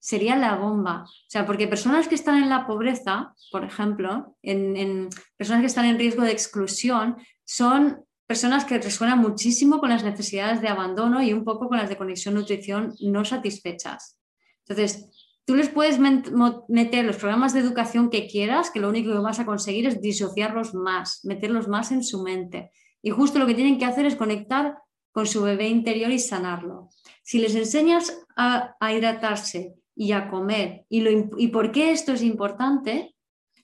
[0.00, 1.04] sería la bomba.
[1.04, 5.84] O sea, porque personas que están en la pobreza, por ejemplo, en personas que están
[5.84, 11.32] en riesgo de exclusión, son personas que resuenan muchísimo con las necesidades de abandono y
[11.32, 14.20] un poco con las de conexión nutrición no satisfechas.
[14.68, 19.18] Entonces, tú les puedes meter los programas de educación que quieras, que lo único que
[19.18, 22.70] vas a conseguir es disociarlos más, meterlos más en su mente.
[23.02, 24.76] Y justo lo que tienen que hacer es conectar
[25.10, 26.90] con su bebé interior y sanarlo.
[27.24, 31.04] Si les enseñas a, hidratarse y a comer y,
[31.36, 33.14] y por qué esto es importante,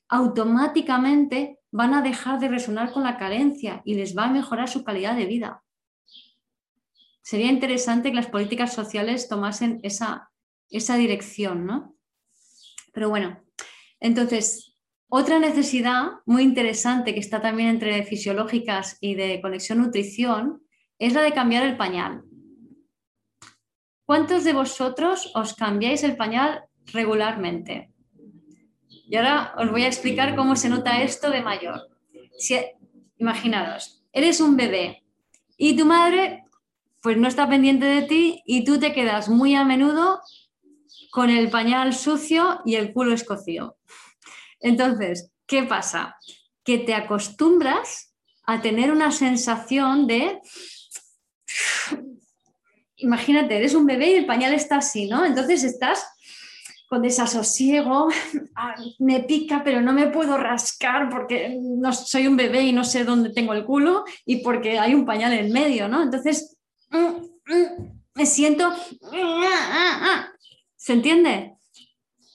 [0.07, 4.84] automáticamente van a dejar de resonar con la carencia y les va a mejorar su
[4.84, 5.64] calidad de vida.
[7.22, 10.30] Sería interesante que las políticas sociales tomasen esa,
[10.68, 11.97] esa dirección, ¿no?
[12.93, 13.41] Pero bueno,
[13.99, 14.76] entonces,
[15.09, 20.61] otra necesidad muy interesante que está también entre fisiológicas y de conexión nutrición
[20.99, 22.24] es la de cambiar el pañal.
[24.07, 27.90] ¿Cuántos de vosotros os cambiáis el pañal regularmente?
[28.88, 31.88] Y ahora os voy a explicar cómo se nota esto de mayor.
[32.38, 32.57] Si,
[33.18, 35.02] imaginaros, eres un bebé
[35.57, 36.44] y tu madre
[37.02, 40.20] pues no está pendiente de ti y tú te quedas muy a menudo
[41.11, 43.76] con el pañal sucio y el culo escocido.
[44.61, 46.16] Entonces, ¿qué pasa?
[46.64, 48.12] Que te acostumbras
[48.44, 50.40] a tener una sensación de...
[52.99, 55.24] Imagínate, eres un bebé y el pañal está así, ¿no?
[55.24, 56.07] Entonces estás
[56.88, 58.09] con desasosiego,
[58.57, 62.84] ah, me pica pero no me puedo rascar porque no soy un bebé y no
[62.84, 66.03] sé dónde tengo el culo y porque hay un pañal en medio, ¿no?
[66.03, 66.57] Entonces,
[66.90, 68.72] mm, mm, me siento...
[70.76, 71.57] ¿Se entiende?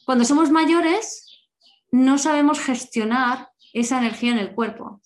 [0.06, 1.48] Cuando somos mayores,
[1.92, 5.00] no sabemos gestionar esa energía en el cuerpo.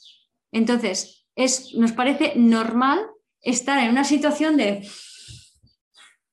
[0.51, 3.05] Entonces, es, nos parece normal
[3.41, 4.89] estar en una situación de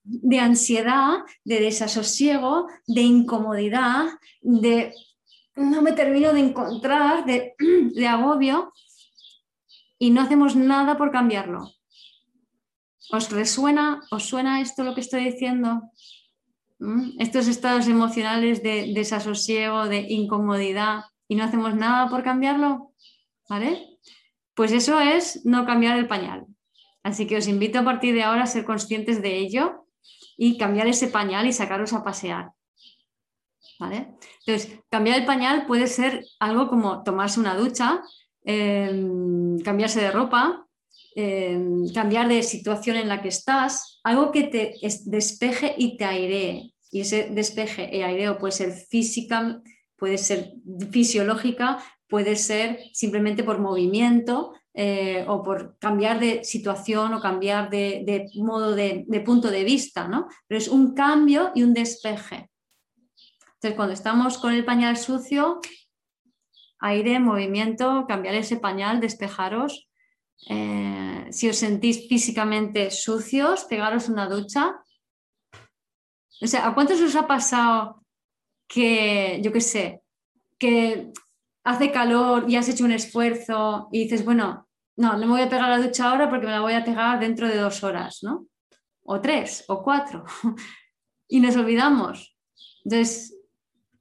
[0.05, 4.07] de ansiedad, de desasosiego, de incomodidad,
[4.40, 4.92] de
[5.55, 8.72] no me termino de encontrar, de, agobio,
[9.98, 11.70] y no hacemos nada por cambiarlo.
[13.11, 15.82] ¿Os resuena, os suena esto lo que estoy diciendo?
[16.78, 17.20] ¿Mm?
[17.20, 22.92] Estos estados emocionales de desasosiego, de incomodidad, y no hacemos nada por cambiarlo,
[23.48, 23.98] ¿vale?
[24.55, 26.46] Pues eso es no cambiar el pañal.
[27.03, 29.81] Así que os invito a partir de ahora a ser conscientes de ello
[30.45, 32.51] y cambiar ese pañal y sacaros a pasear.
[33.78, 34.09] ¿Vale?
[34.45, 38.03] Entonces, cambiar el pañal puede ser algo como tomarse una ducha,
[38.45, 40.66] em, cambiarse de ropa,
[41.14, 44.74] em, cambiar de situación en la que estás, algo que te
[45.07, 46.74] despeje y te airee.
[46.90, 49.62] Y ese despeje y aireo puede ser física,
[49.97, 50.55] puede ser
[50.90, 51.78] fisiológica,
[52.09, 58.74] puede ser simplemente por movimiento eh, o por cambiar de situación o cambiar de, modo
[58.74, 60.28] de, punto de vista, ¿no?
[60.46, 62.50] Pero es un cambio y un despeje.
[63.54, 65.60] Entonces, cuando estamos con el pañal sucio,
[66.80, 69.88] aire, movimiento, cambiar ese pañal, despejaros.
[70.48, 74.76] Eh, si os sentís físicamente sucios, pegaros una ducha.
[76.40, 78.02] O sea, ¿a cuántos os ha pasado
[78.66, 80.02] que, yo qué sé,
[80.58, 81.12] que
[81.64, 85.48] hace calor y has hecho un esfuerzo y dices, bueno, no, no me voy a
[85.48, 88.46] pegar la ducha ahora porque me la voy a pegar dentro de dos horas, ¿no?
[89.04, 90.24] O tres, o cuatro.
[91.28, 92.36] y nos olvidamos.
[92.84, 93.34] Entonces,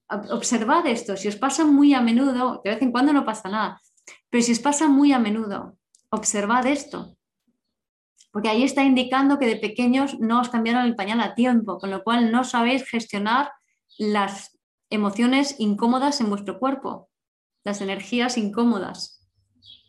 [0.09, 1.15] observad esto.
[1.15, 3.81] Si os pasa muy a menudo, de vez en cuando no pasa nada,
[4.29, 5.77] pero si os pasa muy a menudo,
[6.09, 7.15] observad esto.
[8.31, 11.91] Porque ahí está indicando que de pequeños no os cambiaron el pañal a tiempo, con
[11.91, 13.51] lo cual no sabéis gestionar
[13.97, 14.57] las
[14.89, 17.10] emociones incómodas en vuestro cuerpo
[17.63, 19.27] las energías incómodas,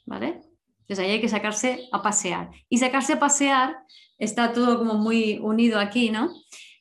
[0.07, 0.43] ¿vale?
[0.83, 2.51] Entonces ahí hay que sacarse a pasear.
[2.69, 3.77] Y sacarse a pasear
[4.19, 6.31] está todo como muy unido aquí, ¿no?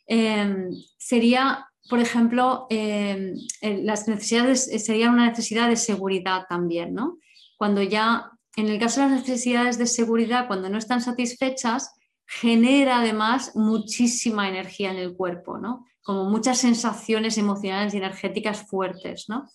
[0.08, 7.18] Em, sería, por ejemplo, em, las necesidades, sería una necesidad de seguridad también, ¿no?
[7.58, 11.92] Cuando ya, en el caso de las necesidades de seguridad, cuando no están satisfechas,
[12.26, 15.86] genera además muchísima energía en el cuerpo, ¿no?
[16.02, 19.48] Como muchas sensaciones emocionales y energéticas fuertes, ¿no?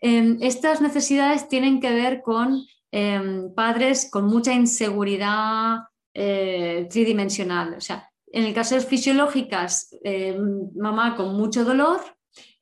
[0.00, 5.80] Em, estas necesidades tienen que ver con em, padres con mucha inseguridad
[6.14, 7.74] eh, tridimensional.
[7.74, 12.00] O sea, en el caso de fisiológicas, em, mamá con mucho dolor.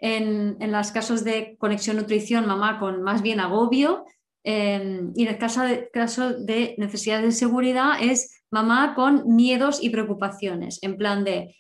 [0.01, 4.05] En, en, los casos de conexión-nutrición, mamá con más bien agobio.
[4.45, 9.90] y en el caso de, caso de necesidades de seguridad es mamá con miedos y
[9.90, 11.55] preocupaciones, en plan de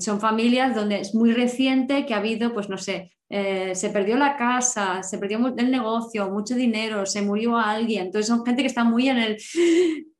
[0.00, 4.16] son familias donde es muy reciente que ha habido, pues no sé, eh, se perdió
[4.16, 8.06] la casa, se perdió el negocio, mucho dinero, se murió alguien.
[8.06, 9.36] Entonces son gente que está muy en el,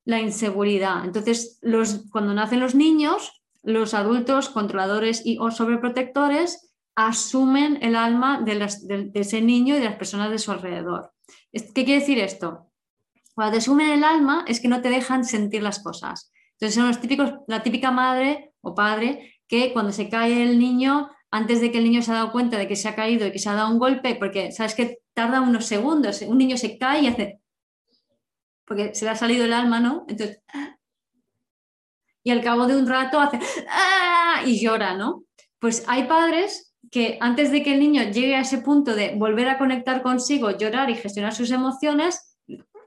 [0.04, 1.04] la inseguridad.
[1.04, 8.40] Entonces, los, cuando nacen los niños, los adultos controladores y o sobreprotectores asumen el alma
[8.44, 11.12] de, de, ese niño y de las personas de su alrededor.
[11.52, 12.70] ¿Qué quiere decir esto?
[13.34, 16.32] Cuando te asumen el alma es que no te dejan sentir las cosas.
[16.52, 21.10] Entonces son los típicos, la típica madre o padre que cuando se cae el niño
[21.30, 23.32] antes de que el niño se ha dado cuenta de que se ha caído y
[23.32, 26.78] que se ha dado un golpe, porque sabes que tarda unos segundos, un niño se
[26.78, 27.40] cae y hace,
[28.64, 30.04] porque se le ha salido el alma, ¿no?
[30.08, 30.40] Entonces,
[32.22, 33.40] y al cabo de un rato hace,
[34.46, 35.24] y llora, ¿no?
[35.58, 39.48] Pues hay padres que antes de que el niño llegue a ese punto de volver
[39.48, 42.33] a conectar consigo, llorar y gestionar sus emociones,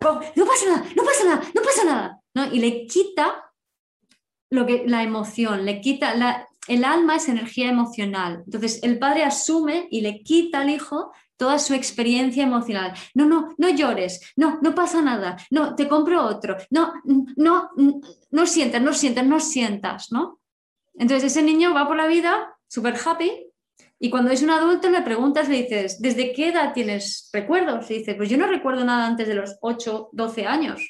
[0.02, 2.54] no pasa nada, no pasa nada, no pasa nada, ¿no?
[2.54, 3.52] Y le quita
[4.50, 8.44] lo que, la emoción, le quita la, el alma es energía emocional.
[8.46, 12.94] Entonces, el padre asume y le quita al hijo toda su experiencia emocional.
[13.14, 16.94] No, no, no llores, no, no pasa nada, no, te compro otro, no,
[17.36, 17.70] no,
[18.32, 20.40] no sientas, no sientas, no sientas, ¿no?
[20.96, 23.47] Entonces, ese niño va por la vida súper happy
[24.00, 27.90] y cuando es un adulto le preguntas, le dices, ¿desde qué edad tienes recuerdos?
[27.90, 30.88] Y dice, pues yo no recuerdo nada antes de los 8, 12 años.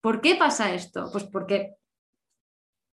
[0.00, 1.08] ¿Por qué pasa esto?
[1.10, 1.74] Pues porque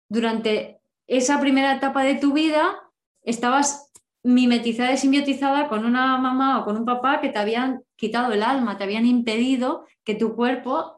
[0.09, 2.81] durante esa primera etapa de tu vida
[3.23, 3.93] estabas
[4.23, 8.44] mimetizada y simbiotizada con una mamá o con un papá que te habían quitado el
[8.44, 10.97] alma, te habían impedido que tu cuerpo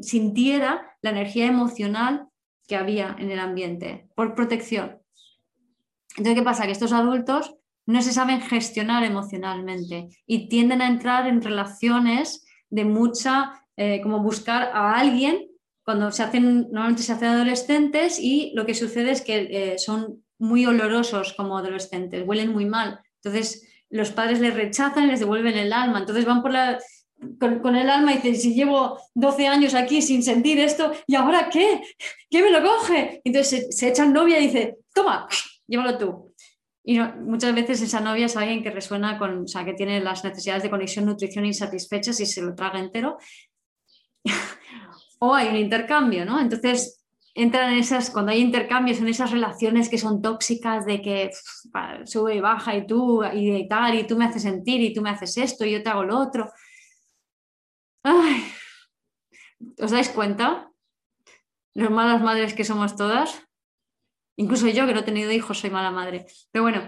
[0.00, 2.28] sintiera la energía emocional
[2.66, 4.99] que había en el ambiente, por protección.
[6.16, 6.66] Entonces, ¿qué pasa?
[6.66, 7.54] Que estos adultos
[7.86, 14.20] no se saben gestionar emocionalmente y tienden a entrar en relaciones de mucha, eh, como
[14.20, 15.48] buscar a alguien
[15.84, 20.22] cuando se hacen, normalmente se hacen adolescentes y lo que sucede es que eh, son
[20.38, 23.00] muy olorosos como adolescentes, huelen muy mal.
[23.22, 25.98] Entonces los padres les rechazan y les devuelven el alma.
[25.98, 26.78] Entonces van por la,
[27.40, 31.50] con, el alma y dicen, si llevo 12 años aquí sin sentir esto, ¿y ahora
[31.50, 31.82] qué?
[32.30, 33.20] ¿Qué me lo coge?
[33.24, 35.26] Entonces se, se echan novia y dice, toma,
[35.70, 36.34] llévalo tú.
[36.82, 40.24] Y muchas veces esa novia es alguien que resuena con, o sea, que tiene las
[40.24, 43.18] necesidades de conexión, nutrición insatisfechas y se lo traga entero.
[45.20, 46.40] o hay un intercambio, ¿no?
[46.40, 51.30] Entonces entran en esas, cuando hay intercambios, en esas relaciones que son tóxicas de que
[52.04, 55.10] sube y baja y tú y tal, y tú me haces sentir y tú me
[55.10, 56.50] haces esto y yo te hago lo otro.
[59.78, 60.70] ¿Os dais cuenta?
[61.74, 63.49] Los malas madres que somos todas.
[64.40, 66.24] Incluso yo, que no he tenido hijos, soy mala madre.
[66.50, 66.82] Pero bueno,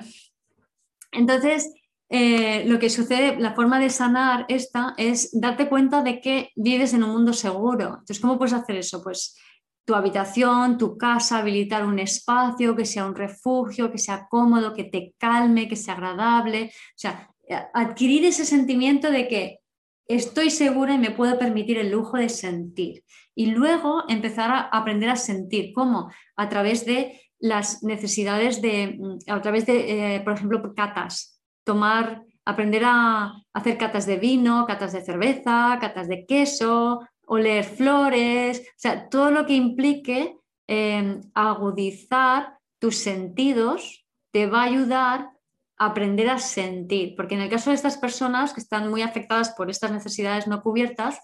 [1.12, 1.70] entonces
[2.08, 6.94] eh, lo que sucede, la forma de sanar esta es darte cuenta de que vives
[6.94, 7.88] en un mundo seguro.
[7.88, 9.02] Entonces, ¿cómo puedes hacer eso?
[9.02, 9.36] Pues
[9.84, 14.84] tu habitación, tu casa, habilitar un espacio que sea un refugio, que sea cómodo, que
[14.84, 16.72] te calme, que sea agradable.
[16.72, 17.28] O sea,
[17.74, 19.58] adquirir ese sentimiento de que
[20.06, 23.04] estoy segura y me puedo permitir el lujo de sentir.
[23.34, 25.72] Y luego empezar a aprender a sentir.
[25.74, 26.10] ¿Cómo?
[26.36, 31.43] A través de las necesidades de, a través de, eh, por ejemplo, catas.
[31.64, 38.60] Tomar, aprender a hacer catas de vino, catas de cerveza, catas de queso, oler flores,
[38.60, 40.36] o sea, todo lo que implique
[40.69, 45.31] em, agudizar tus sentidos te va a ayudar
[45.78, 49.51] a aprender a sentir, porque en el caso de estas personas que están muy afectadas
[49.51, 51.19] por estas necesidades no cubiertas,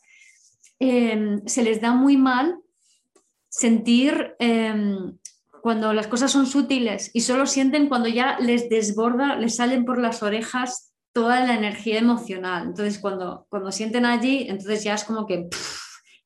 [0.80, 2.58] em, se les da muy mal
[3.48, 5.16] sentir em,
[5.68, 9.98] cuando las cosas son sutiles y solo sienten cuando ya les desborda, les salen por
[9.98, 12.68] las orejas toda la energía emocional.
[12.68, 15.50] Entonces, cuando, cuando sienten allí, entonces ya es como que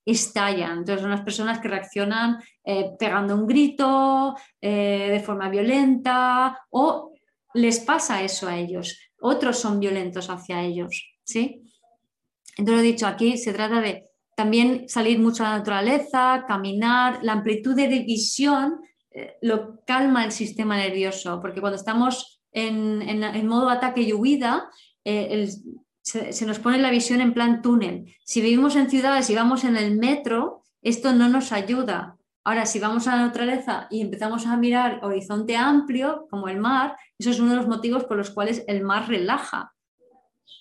[0.06, 0.78] estallan.
[0.78, 7.12] Entonces son las personas que reaccionan eh, pegando un grito, eh, de forma violenta, o
[7.54, 8.96] les pasa eso a ellos.
[9.20, 11.16] Otros son violentos hacia ellos.
[11.24, 11.64] ¿sí?
[12.58, 17.32] Entonces, lo dicho, aquí se trata de también salir mucho a la naturaleza, caminar, la
[17.32, 18.78] amplitud de visión
[19.14, 24.70] eh, lo calma el sistema nervioso, porque cuando estamos en, modo ataque y huida,
[25.04, 25.48] el,
[26.02, 28.14] se, nos pone la visión en plan túnel.
[28.24, 32.16] Si vivimos en ciudades y vamos en el metro, esto no nos ayuda.
[32.44, 36.96] Ahora, si vamos a la naturaleza y empezamos a mirar horizonte amplio, como el mar,
[37.18, 39.72] eso es uno de los motivos por los cuales el mar relaja,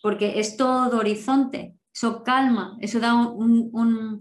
[0.03, 4.19] porque es todo horizonte, eso calma, eso da un,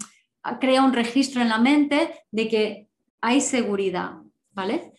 [0.59, 2.89] crea un registro en la mente de que
[3.21, 4.13] hay seguridad,
[4.53, 4.93] ¿vale?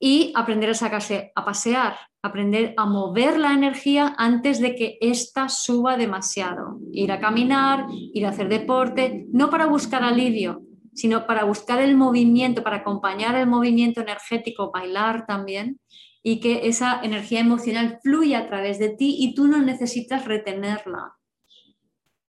[0.00, 5.48] Y aprender a sacarse a pasear, aprender a mover la energía antes de que ésta
[5.48, 6.78] suba demasiado.
[6.92, 10.62] Ir a caminar, ir a hacer deporte, no para buscar alivio,
[10.94, 15.78] sino para buscar el movimiento, para acompañar el movimiento energético, bailar también,
[16.22, 21.14] y que esa energía emocional fluya a través de ti y tú no necesitas retenerla.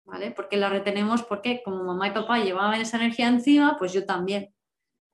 [0.05, 0.31] ¿Vale?
[0.31, 4.52] Porque la retenemos porque como mamá y papá llevaban esa energía encima, pues yo también.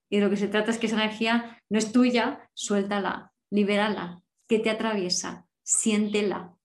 [0.09, 4.21] Y de lo que se trata es que esa energía no es tuya, suéltala, libérala,
[4.47, 6.55] que te atraviesa, siéntela.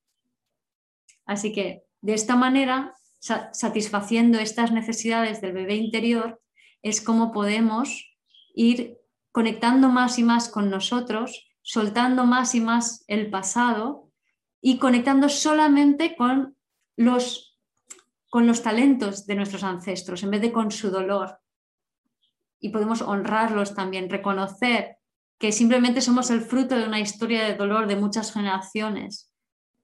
[1.26, 6.40] Así que de esta manera, satisfaciendo estas necesidades del bebé interior,
[6.82, 8.16] es como podemos
[8.54, 8.98] ir
[9.32, 14.10] conectando más y más con nosotros, soltando más y más el pasado
[14.60, 16.56] y conectando solamente con
[16.96, 17.58] los,
[18.28, 21.38] con los talentos de nuestros ancestros en vez de con su dolor.
[22.64, 24.96] Y podemos honrarlos también, reconocer
[25.38, 29.30] que simplemente somos el fruto de una historia de dolor de muchas generaciones,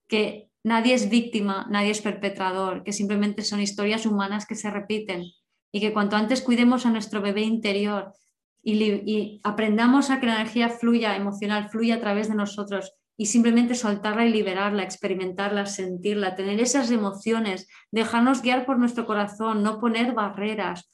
[0.09, 5.27] que nadie es víctima, nadie es perpetrador, que simplemente son historias humanas que se repiten
[5.71, 8.15] y que cuanto antes cuidemos a nuestro bebé interior
[8.63, 13.75] y, aprendamos a que la energía fluya, emocional, fluya a través de nosotros y simplemente
[13.75, 20.15] soltarla y liberarla, experimentarla, sentirla, tener esas emociones, dejarnos guiar por nuestro corazón, no poner
[20.15, 20.91] barreras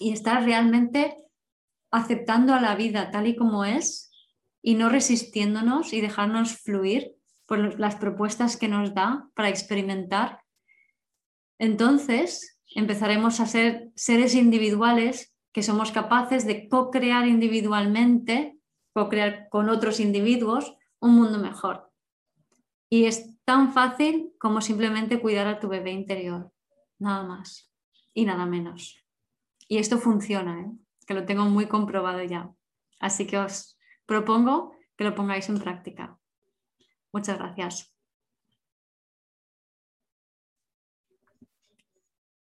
[0.00, 1.16] y estar realmente
[1.92, 4.10] aceptando a la vida tal y como es
[4.62, 7.14] y no resistiéndonos y dejarnos fluir
[7.46, 10.40] por las propuestas que nos da para experimentar,
[11.58, 18.56] entonces empezaremos a ser seres individuales que somos capaces de co-crear individualmente,
[18.94, 21.90] co-crear con otros individuos un mundo mejor.
[22.88, 26.52] Y es tan fácil como simplemente cuidar a tu bebé interior,
[26.98, 27.70] nada más
[28.14, 28.99] y nada menos.
[29.70, 30.72] Y esto funciona, ¿eh?
[31.06, 32.50] que lo tengo muy comprobado ya.
[32.98, 36.18] Así que os propongo que lo pongáis en práctica.
[37.12, 37.94] Muchas gracias.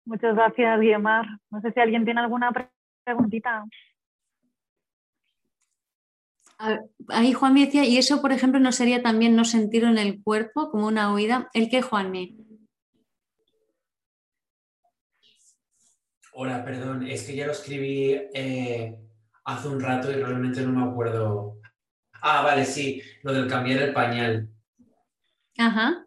[0.04, 1.28] Muchas gracias, Guiomar.
[1.52, 2.52] No sé si alguien tiene alguna
[3.04, 3.66] preguntita.
[7.10, 10.24] Ahí Juan me decía, y eso, por ejemplo, no sería también no sentirlo en el
[10.24, 11.52] cuerpo como una huida.
[11.54, 12.51] ¿El qué, Juanmi?
[16.34, 18.98] Hola, perdón, es que ya lo escribí eh,
[19.46, 21.62] hace un rato y realmente no me acuerdo
[22.22, 24.48] Ah, vale, sí, lo del cambiar el pañal.
[25.58, 26.06] Ajá.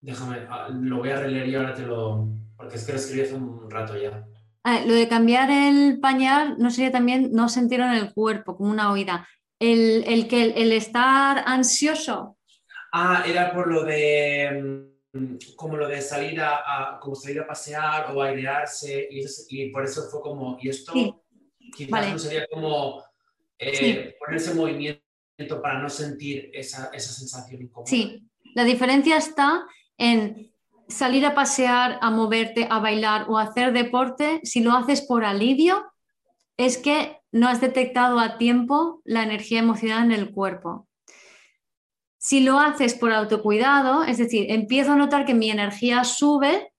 [0.00, 2.28] Déjame, ah, lo voy a releer y ahora te lo...
[2.56, 4.26] Porque es que lo escribí hace un rato ya.
[4.64, 8.70] Ah, lo de cambiar el pañal no sería también no sentirlo en el cuerpo, como
[8.70, 9.28] una oída.
[9.60, 12.36] El, que el, estar ansioso.
[12.92, 14.93] Ah, era por lo de mm,
[15.56, 20.20] como lo de salir a, como salir a pasear o airearse y, por eso fue
[20.20, 20.92] como y esto
[21.74, 23.02] quizás no sería como
[23.58, 27.90] eh, ponerse en movimiento para no sentir esa, esa sensación incómoda.
[27.90, 29.66] Sí, la diferencia está
[29.98, 30.52] en
[30.88, 35.24] salir a pasear, a moverte, a bailar o a hacer deporte, si lo haces por
[35.24, 35.84] alivio,
[36.56, 40.86] es que no has detectado a tiempo la energía emocional en el cuerpo.
[42.26, 46.72] Si lo haces por autocuidado, es decir, empiezo a notar que mi energía sube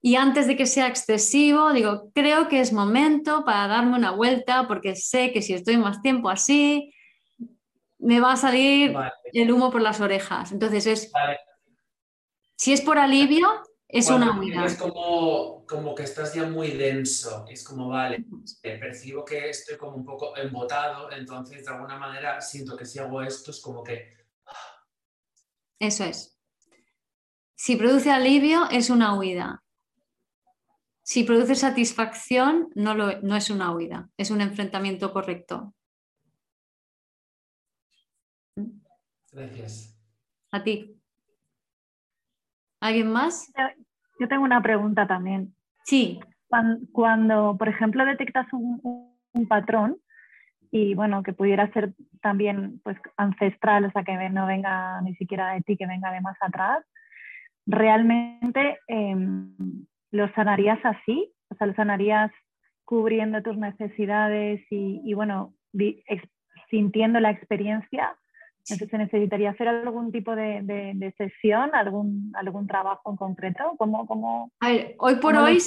[0.00, 4.66] y antes de que sea excesivo, digo, creo que es momento para darme una vuelta
[4.66, 6.94] porque sé que si estoy más tiempo así,
[7.98, 8.96] me va a salir
[9.34, 10.50] el humo por las orejas.
[10.50, 11.12] Entonces es,
[12.56, 13.48] si es por alivio,
[13.86, 14.64] es una huida.
[14.64, 17.44] Es como, como que estás ya muy denso.
[17.50, 18.24] Es como, vale,
[18.62, 23.20] percibo que estoy como un poco embotado, entonces de alguna manera siento que si hago
[23.20, 24.16] esto es como que...
[25.78, 26.38] Eso es.
[27.54, 29.62] Si produce alivio, es una huida.
[31.02, 35.74] Si produce satisfacción, no, lo, no es una huida, es un enfrentamiento correcto.
[39.32, 39.98] Gracias.
[40.50, 41.00] A ti.
[42.80, 43.52] ¿Alguien más?
[44.18, 45.54] Yo tengo una pregunta también.
[45.84, 46.20] Sí.
[46.92, 50.00] Cuando, por ejemplo, detectas un, patrón
[50.70, 55.54] y bueno, que pudiera ser también pues ancestral, o sea, que no venga ni siquiera
[55.54, 56.84] de ti, que venga de más atrás,
[57.66, 59.54] ¿realmente em,
[60.10, 61.32] lo sanarías así?
[61.50, 62.30] O sea, lo sanarías
[62.84, 65.54] cubriendo tus necesidades y, y bueno,
[66.70, 68.16] sintiendo la experiencia
[68.70, 73.64] entonces, ¿se necesitaría hacer algún tipo de, sesión, algún, algún trabajo en concreto?
[73.78, 75.58] ¿Cómo, cómo, a ver, hoy por hoy,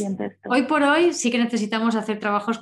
[0.45, 2.61] hoy por hoy sí que necesitamos hacer trabajos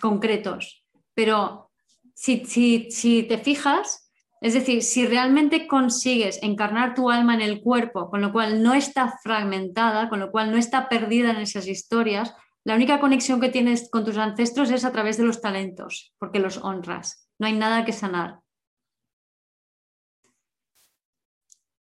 [0.00, 0.83] concretos,
[1.14, 1.70] pero
[2.14, 4.10] si, si, si te fijas,
[4.40, 8.74] es decir, si realmente consigues encarnar tu alma en el cuerpo, con lo cual no
[8.74, 12.34] está fragmentada, con lo cual no está perdida en esas historias,
[12.64, 16.38] la única conexión que tienes con tus ancestros es a través de los talentos, porque
[16.38, 17.28] los honras.
[17.38, 18.44] No hay nada que sanar.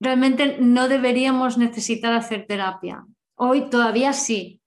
[0.01, 3.07] realmente no deberíamos necesitar hacer terapia.
[3.37, 4.61] Hoy todavía sí.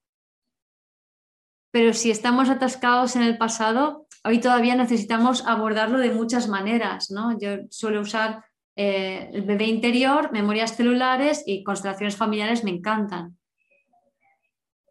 [1.71, 7.11] Pero si estamos atascados en el pasado, hoy todavía necesitamos abordarlo de muchas maneras.
[7.11, 7.37] ¿no?
[7.39, 8.43] Yo suelo usar
[8.75, 13.37] eh, el bebé interior, memorias celulares y constelaciones familiares me encantan.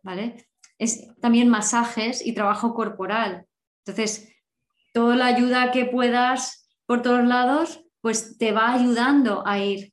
[0.03, 0.47] ¿Vale?
[0.79, 3.47] Es también masajes y trabajo corporal.
[3.85, 4.29] Entonces,
[4.93, 9.93] toda la ayuda que puedas por todos lados, pues te va ayudando a ir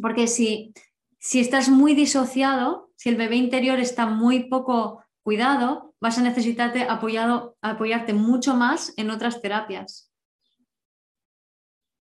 [0.00, 0.72] porque si,
[1.18, 6.82] si estás muy disociado, si el bebé interior está muy poco cuidado, vas a necesitarte
[6.82, 10.12] apoyado, apoyarte mucho más en otras terapias.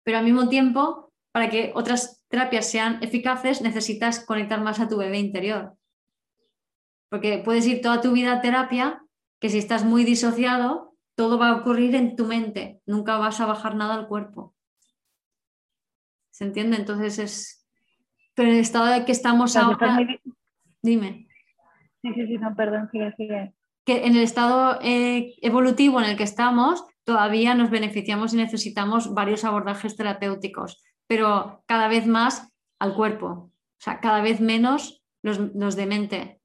[0.04, 4.96] Pero al mismo tiempo, para que otras terapias sean eficaces, necesitas conectar más a tu
[4.96, 5.74] bebé interior.
[7.08, 9.02] Porque puedes ir toda tu vida a terapia,
[9.40, 13.46] que si estás muy disociado, todo va a ocurrir en tu mente, nunca vas a
[13.46, 14.54] bajar nada al cuerpo.
[16.30, 16.76] ¿Se entiende?
[16.76, 17.66] Entonces es,
[18.34, 19.98] pero en el estado de que estamos ahora...
[20.80, 21.26] Dime.
[22.02, 23.52] Sí, sí, sí, no, perdón, sigue, sigue.
[23.84, 29.14] Que en el estado eh, evolutivo en el que estamos, todavía nos beneficiamos y necesitamos
[29.14, 35.38] varios abordajes terapéuticos, pero cada vez más al cuerpo, o sea, cada vez menos los,
[35.54, 36.40] los de mente.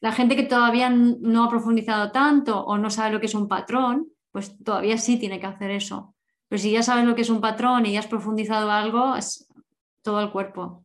[0.00, 3.48] La gente que todavía no ha profundizado tanto o no sabe lo que es un
[3.48, 6.14] patrón, pues todavía sí tiene que hacer eso.
[6.48, 9.48] Pero si ya sabes lo que es un patrón y ya has profundizado algo, es,
[10.02, 10.84] todo el cuerpo.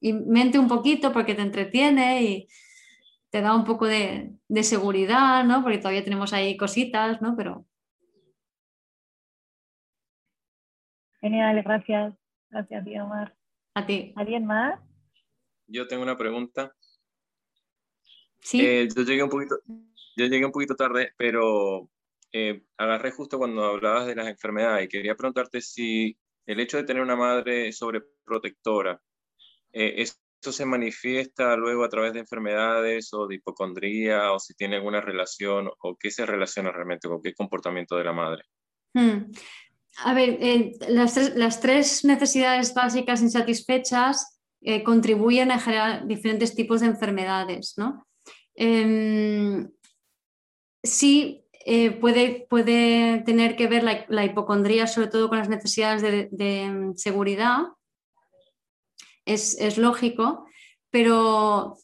[0.00, 2.48] Y mente un poquito porque te entretiene y
[3.30, 5.62] te da un poco de, seguridad, ¿no?
[5.62, 7.36] Porque todavía tenemos ahí cositas, ¿no?
[7.36, 7.66] Pero...
[11.20, 12.14] Genial, gracias.
[12.50, 13.36] Gracias, Omar.
[13.74, 14.12] A ti.
[14.16, 14.80] ¿Alguien más?
[15.66, 16.74] Yo tengo una pregunta.
[18.40, 18.64] Sí.
[18.64, 19.56] Eh, yo, llegué un poquito,
[20.16, 21.90] yo llegué un poquito tarde, pero
[22.32, 26.84] eh, agarré justo cuando hablabas de las enfermedades y quería preguntarte si el hecho de
[26.84, 29.02] tener una madre sobreprotectora,
[29.72, 34.76] eh, ¿eso se manifiesta luego a través de enfermedades o de hipocondría o si tiene
[34.76, 38.44] alguna relación o qué se relaciona realmente con qué comportamiento de la madre?
[38.94, 39.30] Hmm.
[40.04, 46.86] A ver, eh, las, tres, necesidades básicas insatisfechas eh, contribuyen a generar diferentes tipos de
[46.86, 48.06] enfermedades, ¿no?
[48.54, 49.68] Em,
[50.82, 56.70] sí, eh, puede, puede, tener que ver la, hipocondría sobre todo con las necesidades de,
[56.70, 57.58] mm, seguridad.
[59.28, 60.46] Es, es, lógico,
[60.90, 61.76] pero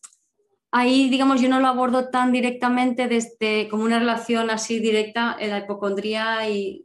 [0.72, 5.50] ahí, digamos, yo no lo abordo tan directamente desde como una relación así directa en
[5.50, 6.84] la hipocondría y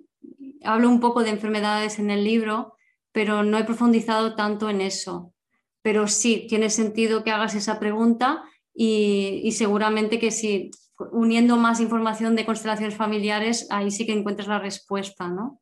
[0.64, 2.76] hablo un poco de enfermedades en el libro,
[3.12, 5.34] pero no he profundizado tanto en eso.
[5.82, 10.72] Pero sí, tiene sentido que hagas esa pregunta y, seguramente que si
[11.12, 15.62] uniendo más información de constelaciones familiares, ahí sí que encuentras la respuesta, ¿no?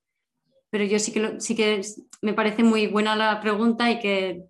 [0.70, 1.82] Pero yo sí que, sí que
[2.22, 4.44] me parece muy buena la pregunta y que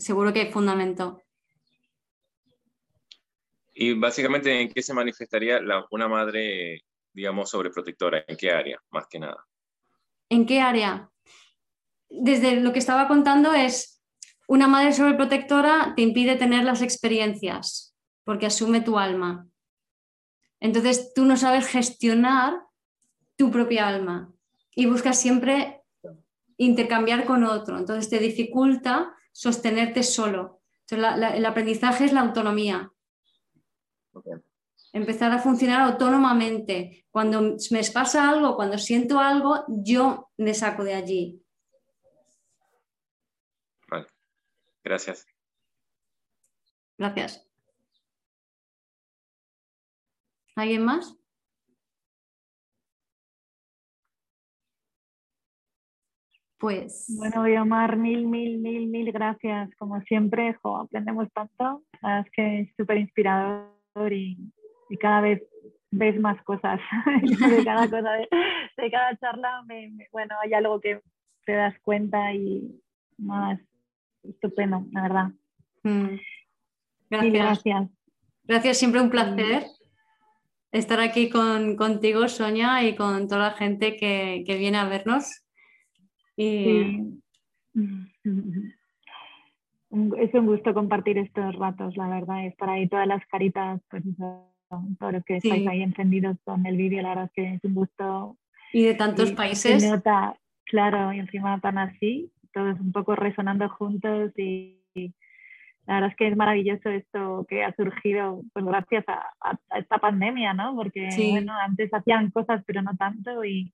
[0.00, 1.22] seguro que hay fundamento.
[3.72, 5.60] Y básicamente, ¿en qué se manifestaría
[5.90, 8.24] una madre, digamos, sobreprotectora?
[8.26, 9.46] ¿En qué área, más que nada?
[10.28, 11.10] ¿En qué área?
[12.08, 14.02] Desde lo que estaba contando es,
[14.48, 19.46] una madre sobreprotectora te impide tener las experiencias, porque asume tu alma.
[20.58, 22.60] Entonces tú no sabes gestionar
[23.36, 24.32] tu propia alma
[24.74, 25.82] y buscas siempre
[26.56, 27.78] intercambiar con otro.
[27.78, 30.60] Entonces te dificulta sostenerte solo.
[30.90, 32.92] el aprendizaje es la autonomía.
[34.92, 37.06] Empezar a funcionar autónomamente.
[37.10, 41.42] Cuando me pasa algo, cuando siento algo, yo me saco de allí.
[43.88, 44.08] Vale.
[44.84, 45.26] Gracias.
[46.98, 47.48] Gracias.
[50.54, 51.16] ¿Alguien más?
[56.60, 57.06] Pues.
[57.18, 59.74] Bueno, Omar, mil, mil, mil, mil gracias.
[59.76, 61.82] Como siempre, aprendemos tanto.
[62.02, 64.38] La es que es súper inspirador y,
[65.00, 65.42] cada vez
[65.90, 66.80] ves más cosas.
[67.50, 69.64] de cada cosa, de, cada charla,
[70.12, 71.00] bueno, hay algo que
[71.46, 72.80] te das cuenta y
[73.18, 73.58] más
[74.22, 75.30] estupendo, la verdad.
[75.82, 76.16] Mm.
[77.08, 77.32] Gracias.
[77.32, 77.88] gracias.
[78.44, 79.64] Gracias, siempre un placer
[80.72, 85.42] estar aquí con, contigo, Sonia, y con toda la gente que, viene a vernos.
[86.36, 87.20] Y...
[90.18, 94.04] Es un gusto compartir estos ratos, la verdad, estar ahí todas las caritas, pues
[94.68, 97.74] todos los que estáis ahí encendidos con el vídeo, la verdad es que es un
[97.74, 98.36] gusto.
[98.72, 99.82] Y de tantos países.
[99.82, 100.36] nota,
[100.66, 104.80] claro, y encima tan así, todos un poco resonando juntos y
[105.86, 110.54] la verdad es que es maravilloso esto que ha surgido pues gracias a, esta pandemia,
[110.54, 110.76] ¿no?
[110.76, 113.72] Porque bueno, antes hacían cosas pero no tanto y,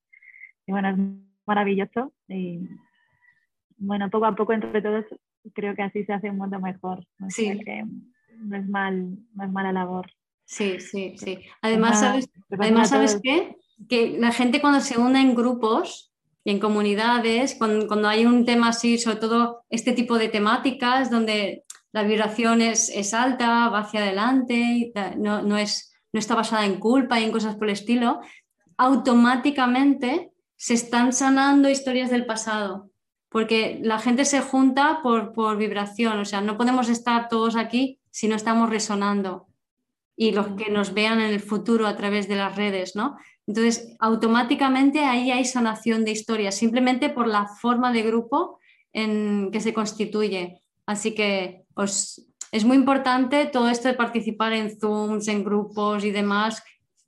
[0.67, 0.97] bueno, es
[1.47, 2.59] maravilloso y
[3.77, 5.05] bueno, poco a poco entre todos
[5.53, 7.05] creo que así se hace un mundo mejor.
[7.19, 7.29] ¿no?
[7.29, 7.59] Sí.
[7.63, 7.83] Que
[8.39, 10.11] no es mal, no es mala labor.
[10.45, 11.39] Sí, sí, sí.
[11.61, 13.57] Además, ¿sabes, además, ¿sabes qué?
[13.89, 16.13] Que la gente cuando se une en grupos
[16.43, 21.11] y en comunidades, cuando, cuando, hay un tema así, sobre todo este tipo de temáticas,
[21.11, 27.19] donde la vibración es, alta, va hacia adelante, no, es, no está basada en culpa
[27.19, 28.21] y en cosas por el estilo,
[28.77, 32.89] automáticamente se están sanando historias del pasado,
[33.29, 37.99] porque la gente se junta por, por vibración, o sea, no podemos estar todos aquí
[38.11, 39.47] si no estamos resonando
[40.19, 43.17] y los que nos vean en el futuro a través de las redes, ¿no?
[43.45, 48.59] Entonces, automáticamente ahí hay sanación de historias, simplemente por la forma de grupo
[48.91, 50.59] en que se constituye.
[50.87, 56.09] Así que pues, es muy importante todo esto de participar en Zooms, en grupos y
[56.09, 56.63] demás,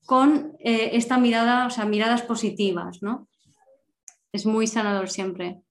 [0.06, 3.28] con eh, esta mirada, o sea, miradas positivas, ¿no?
[4.32, 5.62] Es muy sanador siempre.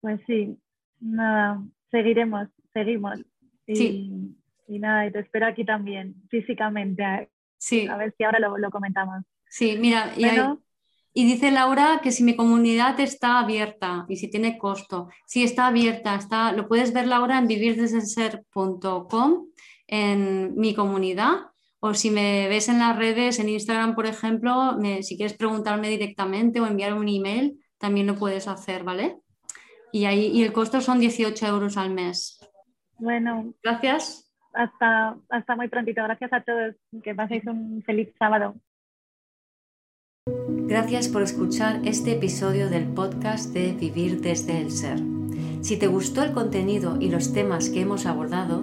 [0.00, 0.56] Pues sí,
[1.00, 3.20] nada, seguiremos, seguimos.
[3.66, 4.36] Y, sí.
[4.68, 7.30] y nada, y te espero aquí también, físicamente.
[7.58, 7.86] Sí.
[7.86, 9.24] A ver si ahora lo, comentamos.
[9.48, 10.24] Sí, mira, y
[11.12, 15.08] y dice Laura que si mi comunidad está abierta y si tiene costo.
[15.26, 19.46] Si está abierta, está, lo puedes ver Laura en vivirdesdelser.com,
[19.88, 21.49] en mi comunidad.
[21.80, 26.60] O si me ves en las redes, en Instagram, por ejemplo, si quieres preguntarme directamente
[26.60, 29.16] o enviar un email, también lo puedes hacer, ¿vale?
[29.90, 32.38] Y, ahí, y el costo son 18 euros al mes.
[32.98, 33.54] Bueno.
[33.62, 34.30] Gracias.
[34.52, 36.02] Hasta, hasta muy prontito.
[36.02, 36.74] Gracias a todos.
[37.02, 38.54] Que paséis un feliz sábado.
[40.26, 44.98] Gracias por escuchar este episodio del podcast de Vivir desde el Ser.
[45.62, 48.62] Si te gustó el contenido y los temas que hemos abordado,